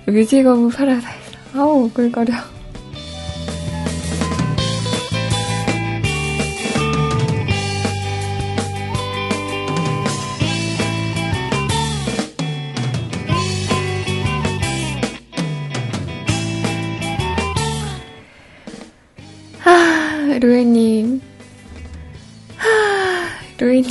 [0.06, 1.30] Music Of Paradise.
[1.54, 2.34] 아우, 오글거려.
[20.40, 21.20] 루에님.
[22.56, 22.66] 하,
[23.58, 23.90] 루에님.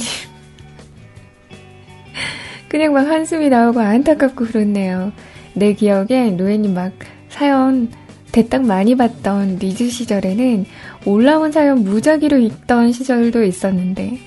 [2.68, 5.12] 그냥 막 한숨이 나오고 안타깝고 그렇네요.
[5.54, 6.92] 내 기억엔 루에님 막
[7.30, 7.92] 사연
[8.32, 10.66] 대딱 많이 봤던 리즈 시절에는
[11.06, 14.20] 올라온 사연 무작위로 읽던 시절도 있었는데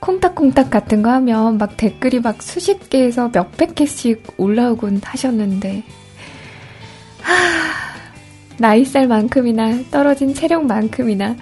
[0.00, 5.84] 콩닥콩닥 같은 거 하면 막 댓글이 막 수십 개에서 몇백 개씩 올라오곤 하셨는데
[7.22, 7.65] 하,
[8.58, 11.36] 나이 살만큼이나 떨어진 체력만큼이나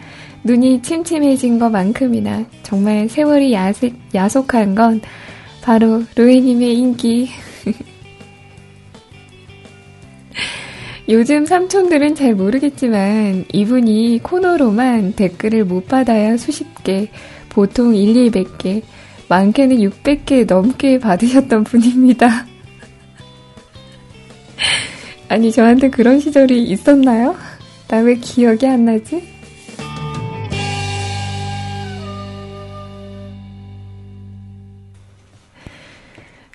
[0.45, 5.01] 눈이 침침해진 것만큼이나 정말 세월이 야속, 야속한 건
[5.63, 7.31] 바로 로에님의 인기
[11.09, 17.11] 요즘 삼촌들은 잘 모르겠지만 이분이 코너로만 댓글을 못 받아야 수십 개,
[17.51, 18.83] 보통 1, 200개,
[19.29, 22.47] 많게는 600개 넘게 받으셨던 분입니다.
[25.35, 27.35] 아니, 저한테 그런 시절이 있었나요?
[27.89, 29.21] 나 왜 기억이 안 나지?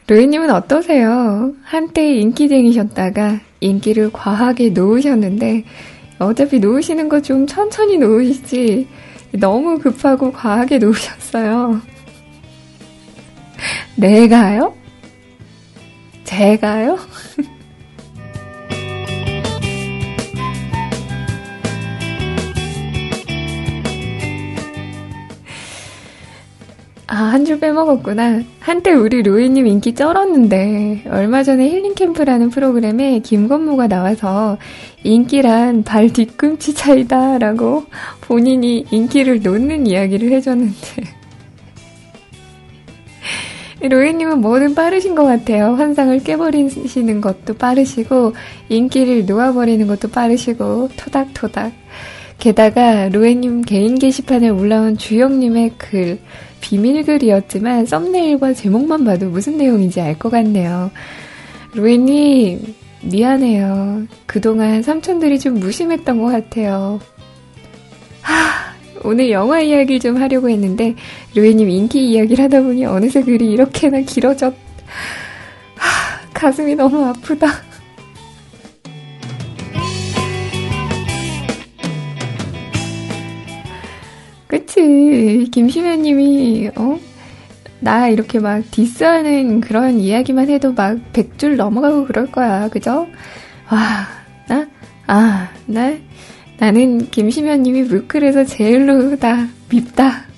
[0.07, 1.53] 로이님은 어떠세요?
[1.63, 5.65] 한때 인기쟁이셨다가 인기를 과하게 놓으셨는데
[6.17, 8.87] 어차피 놓으시는 거 좀 천천히 놓으시지
[9.33, 11.81] 너무 급하고 과하게 놓으셨어요.
[13.97, 14.73] 내가요?
[16.23, 16.97] 제가요?
[27.11, 28.43] 아, 한 줄 빼먹었구나.
[28.59, 34.59] 한때 우리 로이님 인기 쩔었는데, 얼마 전에 힐링캠프라는 프로그램에 김건모가 나와서
[35.03, 37.85] 인기란 발 뒤꿈치 차이다 라고
[38.21, 40.75] 본인이 인기를 놓는 이야기를 해줬는데,
[43.89, 45.73] 로이님은 뭐든 빠르신 것 같아요.
[45.73, 48.33] 환상을 깨버리시는 것도 빠르시고,
[48.69, 51.71] 인기를 놓아버리는 것도 빠르시고, 토닥토닥.
[52.37, 56.19] 게다가 로에님 개인 게시판에 올라온 주영님의 글,
[56.61, 60.91] 비밀글이었지만 썸네일과 제목만 봐도 무슨 내용인지 알 것 같네요.
[61.73, 64.03] 로에님, 미안해요.
[64.25, 66.99] 그동안 삼촌들이 좀 무심했던 것 같아요.
[68.21, 70.95] 하, 오늘 영화 이야기를 좀 하려고 했는데,
[71.35, 74.53] 로에님 인기 이야기를 하다 보니 어느새 글이 이렇게나 길어졌,
[75.75, 77.47] 하, 가슴이 너무 아프다.
[84.79, 85.49] 그치.
[85.51, 86.97] 김시면님이, 어?
[87.81, 92.69] 나 이렇게 막 디스하는 그런 이야기만 해도 막 100줄 넘어가고 그럴 거야.
[92.69, 93.07] 그죠?
[93.69, 94.07] 와,
[94.47, 94.67] 나?
[95.07, 95.93] 아, 나?
[96.57, 100.28] 나는 김시면님이 물클에서 제일로 다 밉다.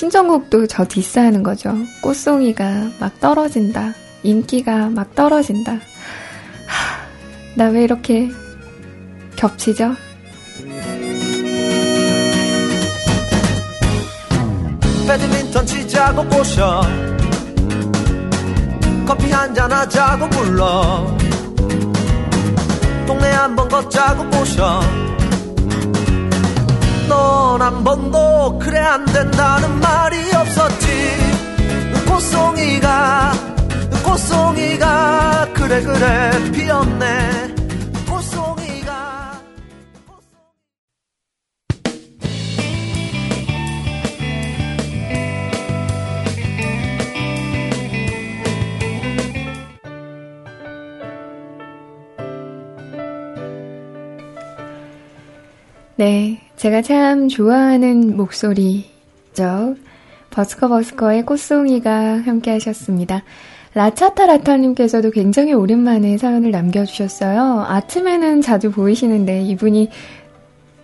[0.00, 1.76] 신정국도 저 디스하는 거죠.
[2.00, 3.92] 꽃송이가 막 떨어진다.
[4.22, 5.78] 인기가 막 떨어진다.
[7.54, 8.30] 나 왜 이렇게
[9.36, 9.94] 겹치죠?
[15.06, 16.80] 배드민턴 치자고 꼬셔
[19.06, 21.14] 커피 한잔 하자고 불러
[23.06, 24.80] 동네 한번 걷자고 꼬셔
[27.10, 30.86] 넌 한 번도 그래 안 된다는 말이 없었지.
[32.08, 33.32] 꽃송이가
[34.04, 37.54] 꽃송이가 그래 그래 피었네.
[38.08, 39.40] 꽃송이가.
[55.96, 59.76] 네, 제가 참 좋아하는 목소리죠.
[60.28, 63.22] 버스커 버스커의 꽃송이가 함께 하셨습니다.
[63.72, 67.64] 라차타라타님께서도 굉장히 오랜만에 사연을 남겨주셨어요.
[67.66, 69.88] 아침에는 자주 보이시는데 이분이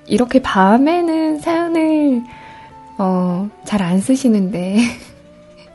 [0.07, 2.23] 이렇게 밤에는 사연을
[2.97, 4.79] 어, 잘 안 쓰시는데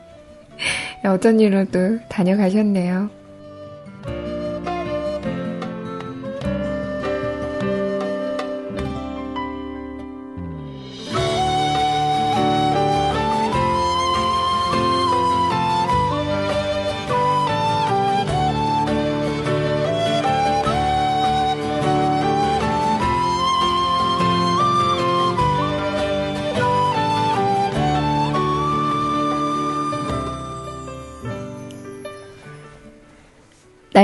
[1.06, 3.08] 어떤 일로 또 다녀가셨네요.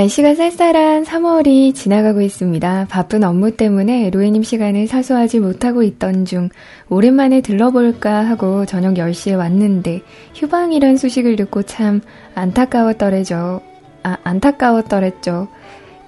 [0.09, 2.87] 날씨가 쌀쌀한 3월이 지나가고 있습니다.
[2.89, 6.49] 바쁜 업무 때문에 로에님 시간을 사수하지 못하고 있던 중
[6.89, 10.01] 오랜만에 들러볼까 하고 저녁 10시에 왔는데
[10.35, 12.01] 휴방이란 소식을 듣고 참
[12.33, 13.61] 안타까웠더래죠.
[14.03, 15.47] 아, 안타까웠더랬죠.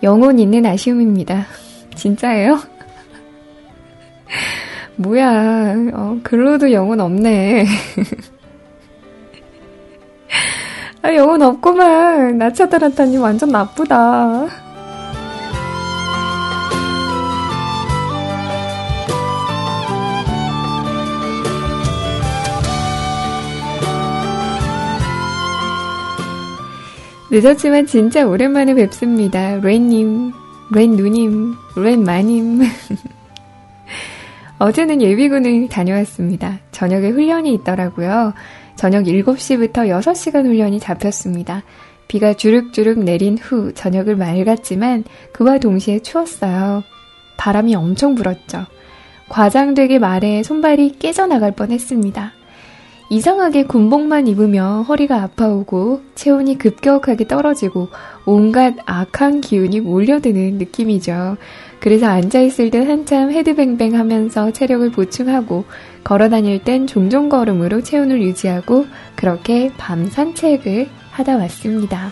[0.04, 1.46] 영혼 있는 아쉬움입니다.
[1.96, 2.60] 진짜예요?
[4.98, 7.66] 뭐야, 어, 글로도 영혼 없네.
[11.04, 12.38] 아, 영혼 없구만.
[12.38, 14.48] 나 차다라타니 완전 나쁘다.
[27.32, 29.56] 늦었지만 진짜 오랜만에 뵙습니다.
[29.56, 30.34] 로엔님,
[30.74, 32.60] 로엔 누님, 로엔 마님.
[34.60, 36.60] 어제는 예비군을 다녀왔습니다.
[36.72, 38.34] 저녁에 훈련이 있더라고요.
[38.76, 41.64] 저녁 7시부터 6시간 훈련이 잡혔습니다.
[42.08, 46.84] 비가 주룩주룩 내린 후 저녁을 맑았지만 그와 동시에 추웠어요.
[47.38, 48.66] 바람이 엄청 불었죠.
[49.30, 52.34] 과장되게 말에 손발이 깨져나갈 뻔했습니다.
[53.10, 57.90] 이상하게 군복만 입으며 허리가 아파오고 체온이 급격하게 떨어지고
[58.26, 61.38] 온갖 악한 기운이 몰려드는 느낌이죠.
[61.82, 65.66] 그래서 앉아있을 때 한참 헤드뱅뱅 하면서 체력을 보충하고
[66.04, 72.12] 걸어 다닐 땐 종종 걸음으로 체온을 유지하고 그렇게 밤 산책을 하다 왔습니다.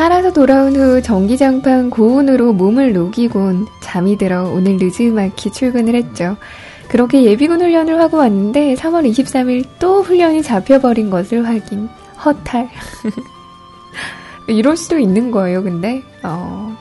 [0.00, 6.38] 살아서 돌아온 후 전기장판 고온으로 몸을 녹이곤 잠이 들어 오늘 늦지막히 출근을 했죠.
[6.88, 11.90] 그렇게 예비군 훈련을 하고 왔는데 3월 23일 또 훈련이 잡혀버린 것을 확인.
[12.24, 12.70] 허탈.
[14.48, 16.02] 이럴 수도 있는 거예요, 근데.
[16.22, 16.74] 어.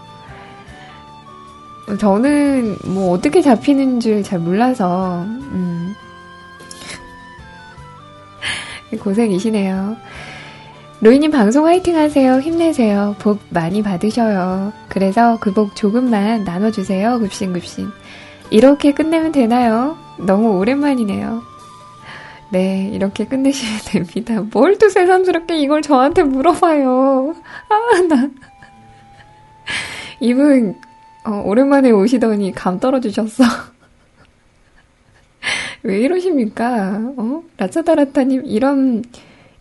[1.99, 5.93] 저는 뭐 어떻게 잡히는 줄 잘 몰라서, 음.
[8.98, 9.98] 고생이시네요.
[11.01, 12.39] 로이님 방송 화이팅 하세요.
[12.39, 13.15] 힘내세요.
[13.19, 14.73] 복 많이 받으셔요.
[14.89, 17.19] 그래서 그 복 조금만 나눠주세요.
[17.19, 17.88] 급신급신.
[18.51, 19.97] 이렇게 끝내면 되나요?
[20.17, 21.41] 너무 오랜만이네요.
[22.51, 24.41] 네, 이렇게 끝내시면 됩니다.
[24.51, 27.35] 뭘 또 새삼스럽게 이걸 저한테 물어봐요.
[27.69, 28.30] 아, 나.
[30.19, 30.76] 이분,
[31.26, 33.43] 어, 오랜만에 오시더니 감 떨어지셨어.
[35.84, 36.99] 왜 이러십니까?
[37.15, 37.43] 어?
[37.57, 39.03] 라차다라타님, 이런,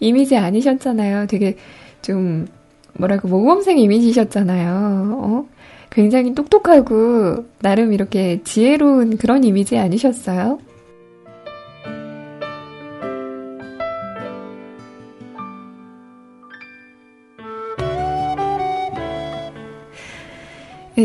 [0.00, 1.26] 이미지 아니셨잖아요.
[1.26, 1.56] 되게
[2.02, 2.46] 좀
[2.94, 5.18] 뭐랄까 모범생 이미지셨잖아요.
[5.22, 5.46] 어?
[5.90, 10.58] 굉장히 똑똑하고 나름 이렇게 지혜로운 그런 이미지 아니셨어요?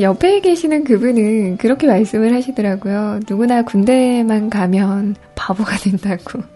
[0.01, 3.19] 옆에 계시는 그분은 그렇게 말씀을 하시더라고요.
[3.29, 6.52] 누구나 군대만 가면 바보가 된다고.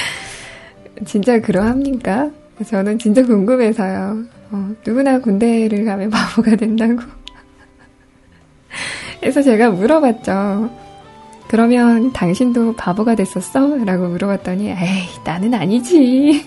[1.06, 2.30] 진짜 그러합니까?
[2.66, 4.24] 저는 진짜 궁금해서요.
[4.50, 7.00] 어, 누구나 군대를 가면 바보가 된다고.
[9.20, 10.70] 그래서 제가 물어봤죠.
[11.48, 13.76] 그러면 당신도 바보가 됐었어?
[13.84, 16.44] 라고 물어봤더니, 에이, 나는 아니지.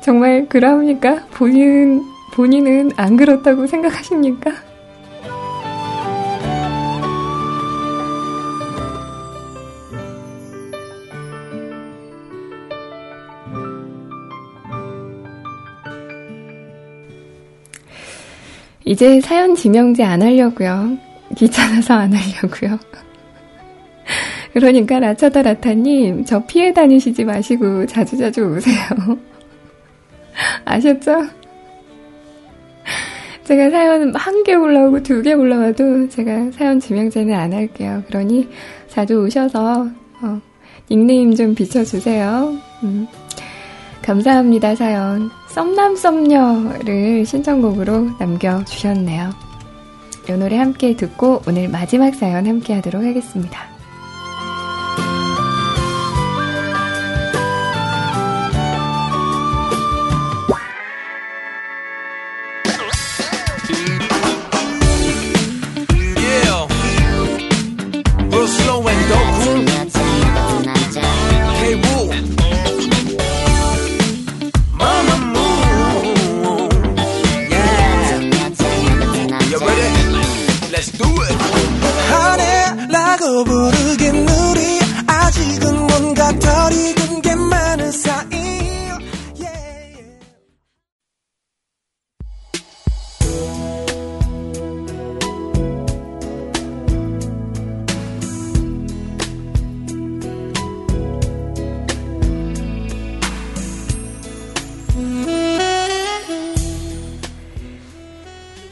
[0.00, 1.26] 정말 그러합니까?
[1.32, 2.02] 본인,
[2.32, 4.52] 본인은 안 그렇다고 생각하십니까?
[18.84, 20.98] 이제 사연 지명제 안 하려고요.
[21.36, 22.78] 귀찮아서 안 하려고요.
[24.52, 28.76] 그러니까 라차다 라타님 저 피해 다니시지 마시고 자주자주 오세요.
[30.64, 31.26] 아셨죠?
[33.44, 38.02] 제가 사연 한 개 올라오고 두 개 올라와도 제가 사연 지명제는 안 할게요.
[38.08, 38.48] 그러니
[38.88, 39.88] 자주 오셔서
[40.22, 40.40] 어,
[40.90, 42.56] 닉네임 좀 비춰주세요.
[42.84, 43.06] 음.
[44.02, 45.30] 감사합니다, 사연.
[45.54, 49.30] 썸남썸녀를 신청곡으로 남겨주셨네요.
[50.28, 53.73] 이 노래 함께 듣고 오늘 마지막 사연 함께 하도록 하겠습니다.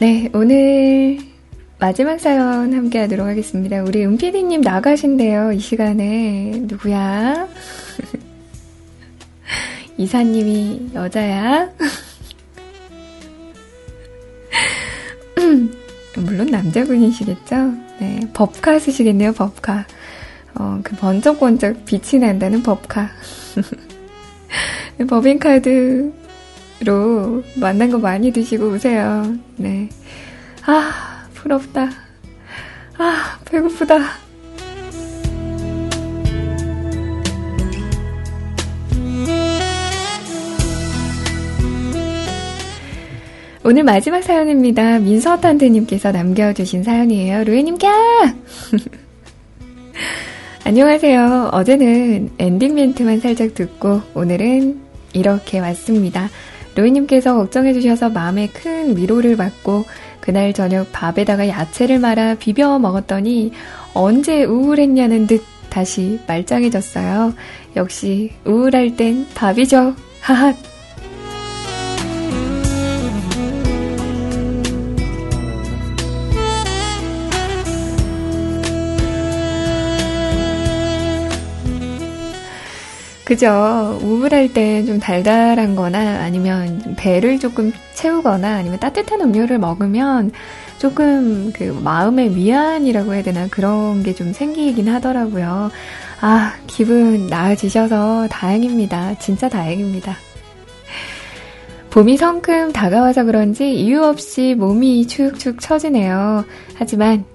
[0.03, 1.17] 네, 오늘
[1.79, 3.81] 마지막 사연 함께 하도록 하겠습니다.
[3.83, 6.51] 우리 은피디님 나가신대요, 이 시간에.
[6.63, 7.47] 누구야?
[9.97, 11.69] 이사님이 여자야?
[16.19, 17.55] 물론 남자분이시겠죠?
[18.01, 19.85] 네, 법카 쓰시겠네요, 법카.
[20.55, 23.09] 어, 그 번쩍번쩍 빛이 난다는 법카.
[25.07, 26.22] 법인카드
[26.83, 29.33] 로 만난 거 많이 드시고 오세요.
[29.55, 29.89] 네.
[30.65, 31.89] 아, 부럽다.
[32.97, 34.23] 아, 배고프다.
[43.65, 44.99] 오늘 마지막 사연입니다.
[44.99, 47.45] 민서탄테님께서 남겨주신 사연이에요.
[47.45, 47.87] 루이님 까!
[50.65, 51.51] 안녕하세요.
[51.53, 54.81] 어제는 엔딩 멘트만 살짝 듣고 오늘은
[55.13, 56.29] 이렇게 왔습니다.
[56.75, 59.85] 로이님께서 걱정해주셔서 마음에 큰 위로를 받고
[60.19, 63.51] 그날 저녁 밥에다가 야채를 말아 비벼 먹었더니
[63.93, 67.33] 언제 우울했냐는 듯 다시 말짱해졌어요.
[67.75, 69.95] 역시 우울할 땐 밥이죠.
[70.21, 70.53] 하하.
[83.33, 83.99] 그죠.
[84.03, 90.31] 우울할 때 좀 달달한 거나 아니면 배를 조금 채우거나 아니면 따뜻한 음료를 먹으면
[90.77, 95.71] 조금 그 마음의 위안이라고 해야 되나 그런 게 좀 생기긴 하더라고요.
[96.21, 99.17] 아, 기분 나아지셔서 다행입니다.
[99.17, 100.15] 진짜 다행입니다.
[101.89, 106.45] 봄이 성큼 다가와서 그런지 이유 없이 몸이 축축 처지네요.
[106.75, 107.25] 하지만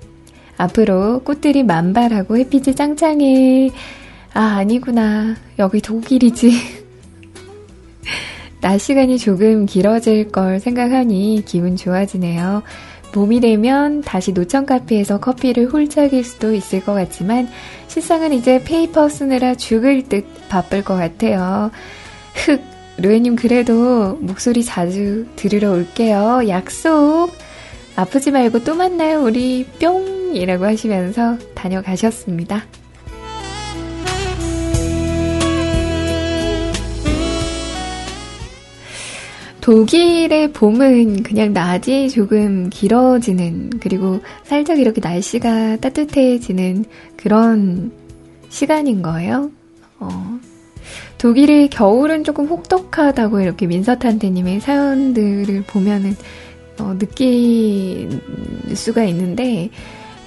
[0.59, 3.71] 앞으로 꽃들이 만발하고 햇빛이 짱짱해
[4.35, 5.37] 아, 아니구나.
[5.59, 6.53] 여기 독일이지.
[8.61, 12.63] 낮 시간이 조금 길어질 걸 생각하니 기분 좋아지네요.
[13.13, 17.49] 봄이 되면 다시 노천 카페에서 커피를 홀짝일 수도 있을 것 같지만
[17.87, 21.71] 실상은 이제 paper 쓰느라 죽을 듯 바쁠 것 같아요.
[22.35, 22.61] 흑,
[22.99, 26.43] 루에님 그래도 목소리 자주 들으러 올게요.
[26.49, 27.31] 약속!
[27.97, 30.37] 아프지 말고 또 만나요, 우리 뿅!
[30.37, 32.65] 이라고 하시면서 다녀가셨습니다.
[39.69, 46.87] 독일의 봄은 그냥 낮이 조금 길어지는, 그리고 살짝 이렇게 날씨가 따뜻해지는
[47.19, 47.93] 그런
[48.49, 49.51] 시간인 거예요.
[49.99, 50.39] 어.
[51.19, 56.17] 독일의 겨울은 조금 혹독하다고 이렇게 민서탄테님의 사연들을 보면은
[56.79, 58.09] 어, 느낄
[58.73, 59.69] 수가 있는데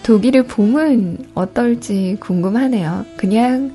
[0.03, 3.07] 독일의 봄은 어떨지 궁금하네요.
[3.17, 3.73] 그냥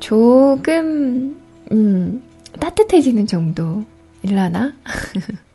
[0.00, 1.36] 조금
[1.70, 2.20] 음,
[2.58, 3.84] 따뜻해지는 정도.
[4.22, 4.72] 일라나?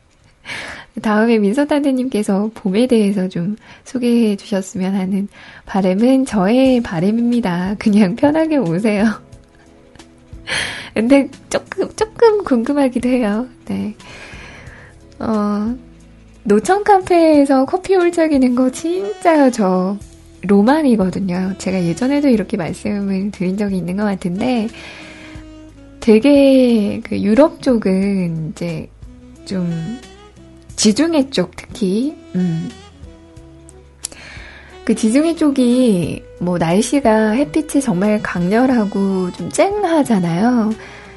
[1.02, 5.28] 다음에 민서탄대님께서 봄에 대해서 좀 소개해 주셨으면 하는
[5.66, 7.74] 바램은 저의 바램입니다.
[7.78, 9.04] 그냥 편하게 오세요.
[10.94, 13.48] 근데 조금, 조금 궁금하기도 해요.
[13.66, 13.94] 네.
[15.18, 15.74] 어,
[16.44, 19.98] 노천 카페에서 커피 홀짝이는 거 진짜 저
[20.42, 21.54] 로망이거든요.
[21.58, 24.68] 제가 예전에도 이렇게 말씀을 드린 적이 있는 것 같은데,
[26.04, 28.90] 되게 그 유럽 쪽은 이제
[29.46, 29.98] 좀
[30.76, 32.68] 지중해 쪽 특히 음.
[34.84, 40.72] 그 지중해 쪽이 뭐 날씨가 햇빛이 정말 강렬하고 좀 쨍하잖아요.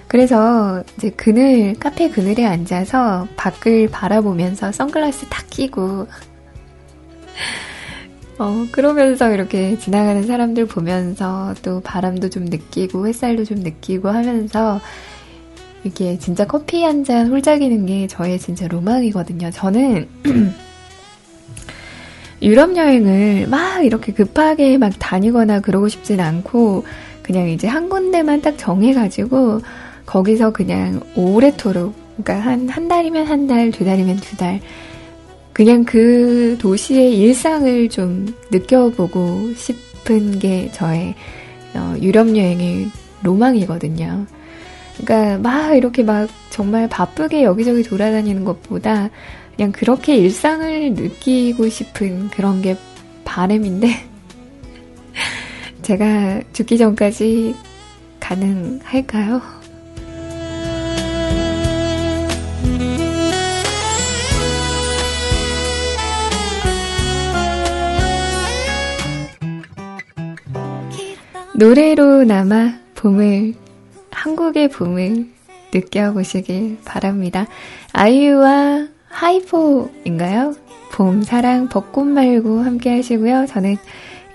[0.07, 6.07] 그래서 이제 그늘 카페 그늘에 앉아서 밖을 바라보면서 선글라스 탁 끼고
[8.39, 14.79] 어, 그러면서 이렇게 지나가는 사람들 보면서 또 바람도 좀 느끼고 햇살도 좀 느끼고 하면서
[15.83, 19.49] 이게 진짜 커피 한 잔 홀짝이는 게 저의 진짜 로망이거든요.
[19.51, 20.07] 저는
[22.41, 26.85] 유럽 여행을 막 이렇게 급하게 막 다니거나 그러고 싶진 않고
[27.23, 29.61] 그냥 이제 한 군데만 딱 정해가지고
[30.05, 34.59] 거기서 그냥 오래토록 그러니까 한, 한 달이면 한 달, 두 달이면 두 달,
[35.57, 41.15] 그냥 그 도시의 일상을 좀 느껴보고 싶은 게 저의
[41.73, 42.91] 어, 유럽 여행의
[43.23, 44.27] 로망이거든요.
[44.97, 49.09] 그러니까 막 이렇게 막 정말 바쁘게 여기저기 돌아다니는 것보다
[49.55, 52.77] 그냥 그렇게 일상을 느끼고 싶은 그런 게
[53.25, 53.89] 바램인데
[55.81, 57.55] 제가 죽기 전까지
[58.19, 59.41] 가능할까요?
[71.59, 73.55] 노래로 남아 봄을,
[74.11, 75.25] 한국의 봄을
[75.73, 77.47] 느껴보시길 바랍니다.
[77.93, 80.53] 아이유와 하이포인가요?
[80.91, 83.47] 봄, 사랑, 벚꽃 말고 함께 하시고요.
[83.47, 83.77] 저는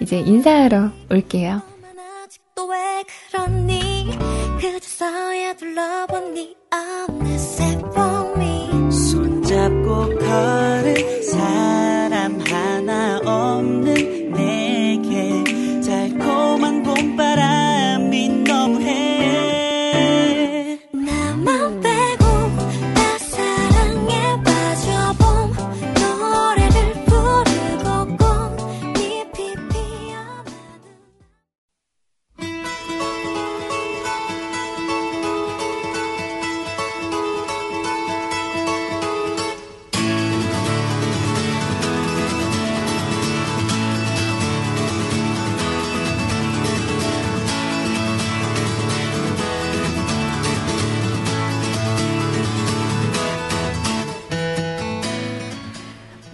[0.01, 1.63] 이제 인사하러 올게요.
[2.25, 4.19] 아직도 왜 그러니
[4.61, 14.22] 그저서야 둘러보니 어느새 봄이 손잡고 걸은 사람 하나 없는
[18.13, 19.02] 봄바람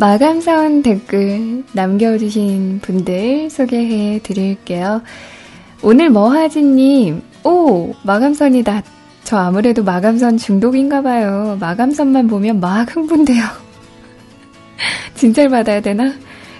[0.00, 5.02] 마감선 댓글 남겨주신 분들 소개해 드릴게요.
[5.82, 8.84] 오늘 뭐하지님, 오, 마감선이다.
[9.24, 11.56] 저 아무래도 마감선 중독인가 봐요.
[11.58, 13.42] 마감선만 보면 막 흥분돼요.
[15.16, 16.12] 진찰을 받아야 되나?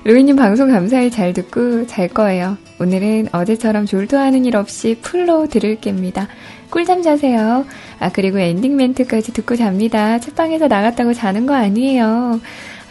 [0.02, 2.56] 로이님 방송 감사히 잘 듣고 잘 거예요.
[2.81, 6.27] 오늘은 어제처럼 졸도하는 일 없이 full로 들을 겁니다.
[6.70, 7.65] 꿀잠 자세요.
[8.01, 10.19] 아, 그리고 엔딩 멘트까지 듣고 잡니다.
[10.19, 12.40] chat방에서 나갔다고 자는 거 아니에요.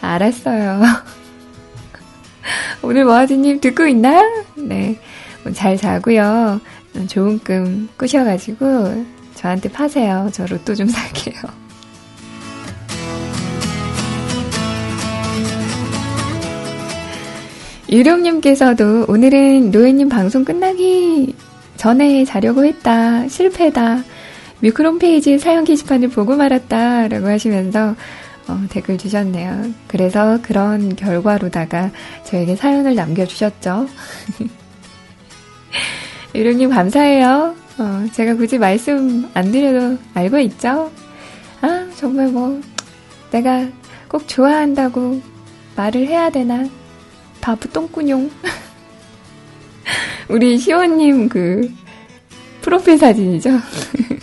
[0.02, 0.82] 알았어요.
[2.82, 4.22] 오늘 모아지님 듣고 있나?
[4.56, 5.00] 네.
[5.54, 6.62] 잘 자고요.
[7.08, 9.06] 좋은 꿈 꾸셔가지고
[9.36, 10.30] 저한테 파세요.
[10.32, 11.36] 저 로또 좀 살게요.
[17.90, 21.34] 유령님께서도 오늘은 노예님 방송 끝나기
[21.78, 23.28] 전에 자려고 했다.
[23.30, 24.04] 실패다.
[24.60, 27.08] 미크롬 페이지 사연 게시판을 보고 말았다.
[27.08, 27.96] 라고 하시면서
[28.48, 29.74] 어, 댓글 주셨네요.
[29.88, 31.92] 그래서 그런 결과로다가
[32.24, 33.88] 저에게 사연을 남겨주셨죠.
[36.34, 37.56] 유령님 감사해요.
[37.80, 40.92] 어, 제가 굳이 말씀 안 드려도 알고 있죠?
[41.62, 42.62] 아, 정말 뭐,
[43.32, 43.68] 내가
[44.08, 45.22] 꼭 좋아한다고
[45.76, 46.68] 말을 해야 되나?
[47.42, 48.32] 바보 똥꾸뇽.
[50.30, 51.72] 우리 시원님 그,
[52.62, 53.52] 프로필 사진이죠?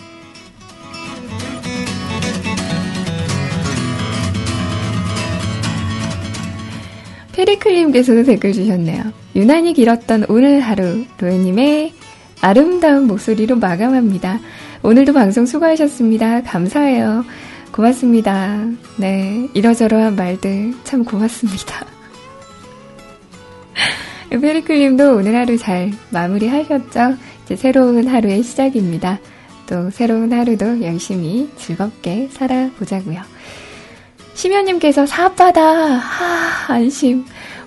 [7.45, 9.05] 페리클님께서도 댓글 주셨네요.
[9.37, 11.93] 유난히 길었던 오늘 하루, 로에님의
[12.41, 14.41] 아름다운 목소리로 마감합니다.
[14.83, 16.43] 오늘도 방송 수고하셨습니다.
[16.43, 17.25] 감사해요.
[17.73, 18.67] 고맙습니다.
[18.97, 21.87] 네, 이러저러한 말들 참 고맙습니다.
[24.31, 27.17] 페리클님도 오늘 하루 잘 마무리하셨죠?
[27.45, 29.19] 이제 새로운 하루의 시작입니다.
[29.67, 33.21] 또 새로운 하루도 열심히 즐겁게 살아보자고요.
[34.35, 37.25] 심연님께서 사업받아 하, 안심.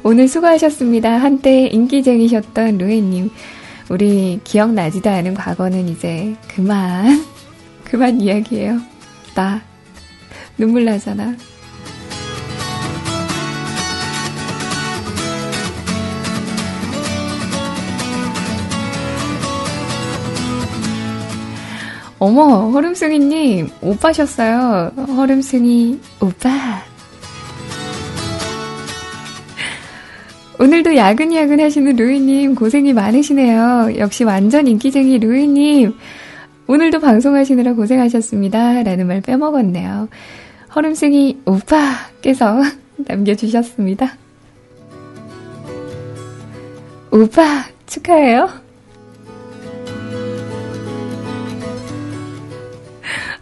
[0.09, 1.17] 오늘 수고하셨습니다.
[1.17, 3.29] 한때 인기쟁이셨던 루에님.
[3.89, 7.25] 우리 기억나지도 않은 과거는 이제 그만,
[7.84, 8.79] 그만 이야기해요.
[9.35, 9.61] 나
[10.57, 11.35] 눈물 나잖아.
[22.17, 24.93] 어머, 허름승이님, 오빠셨어요.
[25.17, 26.81] 허름승이, 오빠.
[30.59, 33.91] 오늘도 야근야근 하시는 루이님, 고생이 많으시네요.
[33.97, 35.93] 역시 완전 인기쟁이 루이님.
[36.65, 38.81] 오늘도 방송하시느라 고생하셨습니다.
[38.84, 40.09] 라는 말 빼먹었네요.
[40.75, 42.61] 허름승이 오빠께서
[42.97, 44.13] 남겨주셨습니다.
[47.11, 48.49] 오빠, 축하해요.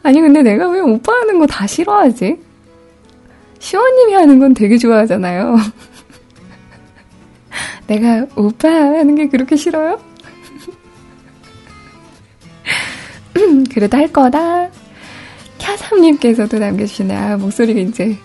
[0.04, 2.38] 아니, 근데 내가 왜 오빠 하는 거 다 싫어하지?
[3.60, 5.56] 시원님이 하는 건 되게 좋아하잖아요.
[7.88, 10.00] 내가 오빠 하는 게 그렇게 싫어요?
[13.74, 14.70] 그래도 할 거다.
[15.58, 17.16] 캬삼님께서도 남겨주시네.
[17.16, 18.18] 아, 목소리가 이제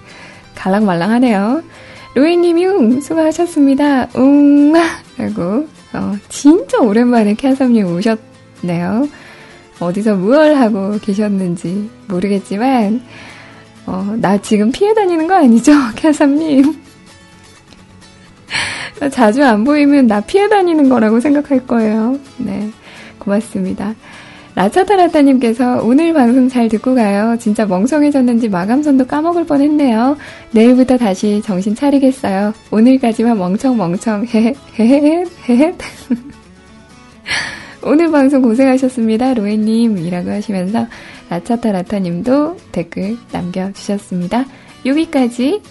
[0.54, 1.62] 갈랑말랑하네요.
[2.14, 4.08] 로이님이 응, 수고하셨습니다.
[4.16, 4.72] 응,
[5.16, 9.08] 라고, 어, 진짜 오랜만에 캬삼님 오셨네요.
[9.78, 13.02] 어디서 무얼 하고 계셨는지 모르겠지만,
[13.86, 15.72] 어, 나 지금 피해 다니는 거 아니죠?
[15.96, 16.76] 캬삼님.
[19.08, 22.18] 자주 안 보이면 나 피해 다니는 거라고 생각할 거예요.
[22.38, 22.70] 네.
[23.18, 23.94] 고맙습니다.
[24.54, 27.36] 라차타라타님께서 오늘 방송 잘 듣고 가요.
[27.38, 30.16] 진짜 멍청해졌는지 마감선도 까먹을 뻔 했네요.
[30.50, 32.52] 내일부터 다시 정신 차리겠어요.
[32.70, 35.74] 오늘까지만 멍청멍청, 헤헤헤헤, 헤헤.
[37.82, 39.34] 오늘 방송 고생하셨습니다.
[39.34, 39.98] 로에님.
[39.98, 40.86] 이라고 하시면서
[41.30, 44.44] 라차타라타님도 댓글 남겨주셨습니다.
[44.84, 45.62] 여기까지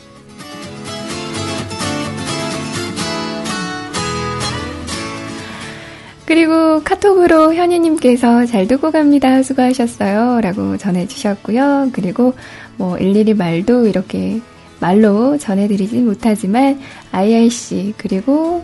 [6.29, 9.41] 그리고 카톡으로 현희님께서 잘 듣고 갑니다.
[9.41, 10.41] 수고하셨어요.
[10.41, 11.89] 라고 전해주셨고요.
[11.91, 12.35] 그리고
[12.77, 14.39] 뭐 일일이 말도 이렇게
[14.79, 16.79] 말로 전해드리진 못하지만
[17.11, 18.63] IRC 그리고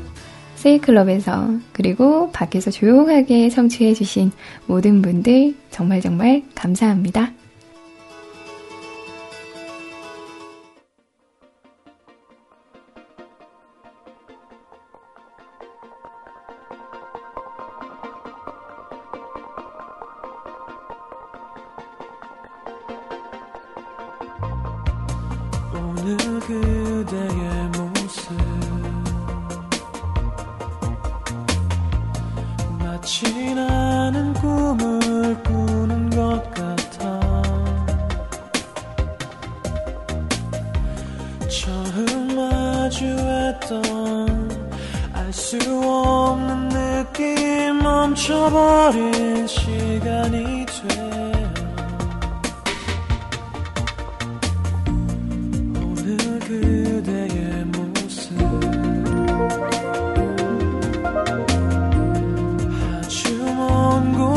[0.54, 4.32] 세이클럽에서 그리고 밖에서 조용하게 성취해주신
[4.68, 7.32] 모든 분들 정말 정말 감사합니다.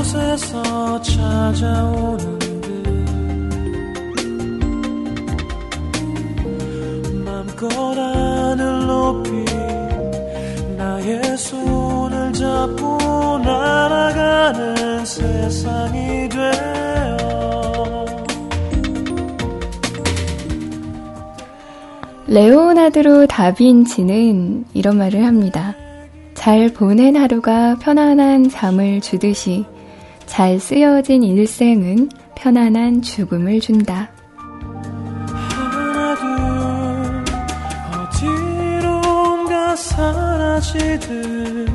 [0.08, 2.84] 곳에서 찾아오는 듯
[7.24, 9.44] 맘껏 하늘 높이
[10.76, 15.87] 나의 손을 잡고 날아가는 세상
[22.28, 25.74] 레오나드로 다빈치는 이런 말을 합니다.
[26.34, 29.64] 잘 보낸 하루가 편안한 잠을 주듯이
[30.26, 34.10] 잘 쓰여진 일생은 편안한 죽음을 준다.
[35.26, 37.24] 하나 둘
[37.98, 41.67] 어디론가 사라지듯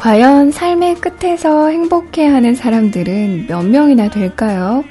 [0.00, 4.82] 과연 삶의 끝에서 행복해하는 사람들은 몇 명이나 될까요?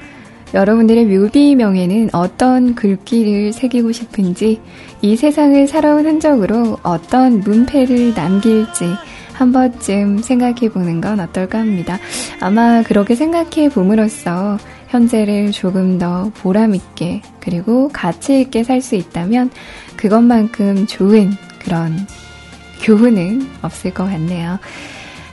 [0.54, 4.60] 여러분들의 뮤비명에는 어떤 글귀를 새기고 싶은지,
[5.02, 8.84] 이 세상을 살아온 흔적으로 어떤 문패를 남길지
[9.32, 11.98] 한 번쯤 생각해 보는 건 어떨까 합니다.
[12.38, 14.58] 아마 그렇게 생각해 봄으로써
[14.90, 19.50] 현재를 조금 더 보람있게 그리고 가치있게 살 수 있다면
[19.96, 22.06] 그것만큼 좋은 그런
[22.84, 24.60] 교훈은 없을 것 같네요.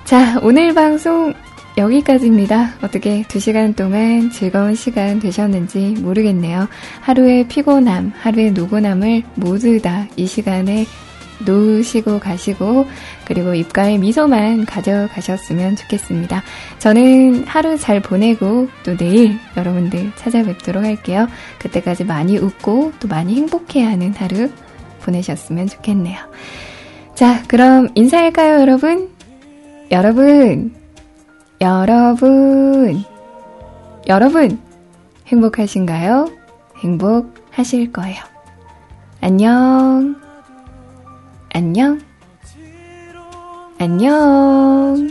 [0.08, 1.34] 자, 오늘 방송
[1.78, 2.76] 여기까지입니다.
[2.82, 6.70] 어떻게 두 시간 동안 즐거운 시간 되셨는지 모르겠네요.
[7.02, 10.86] 하루의 피곤함, 하루의 노곤함을 모두 다 이 시간에
[11.46, 12.86] 놓으시고 가시고,
[13.26, 16.42] 그리고 입가에 미소만 가져가셨으면 좋겠습니다.
[16.80, 21.28] 저는 하루 잘 보내고 또 내일 여러분들 찾아뵙도록 할게요.
[21.60, 24.50] 그때까지 많이 웃고 또 많이 행복해하는 하루
[25.02, 26.18] 보내셨으면 좋겠네요.
[27.14, 29.17] 자, 그럼 인사할까요, 여러분?
[29.90, 30.76] 여러분,
[31.62, 33.04] 여러분,
[34.08, 34.60] 여러분,
[35.28, 36.30] 행복하신가요?
[36.84, 38.18] 행복하실 거예요.
[39.22, 40.16] 안녕,
[41.54, 42.02] 안녕,
[43.80, 45.08] 안녕.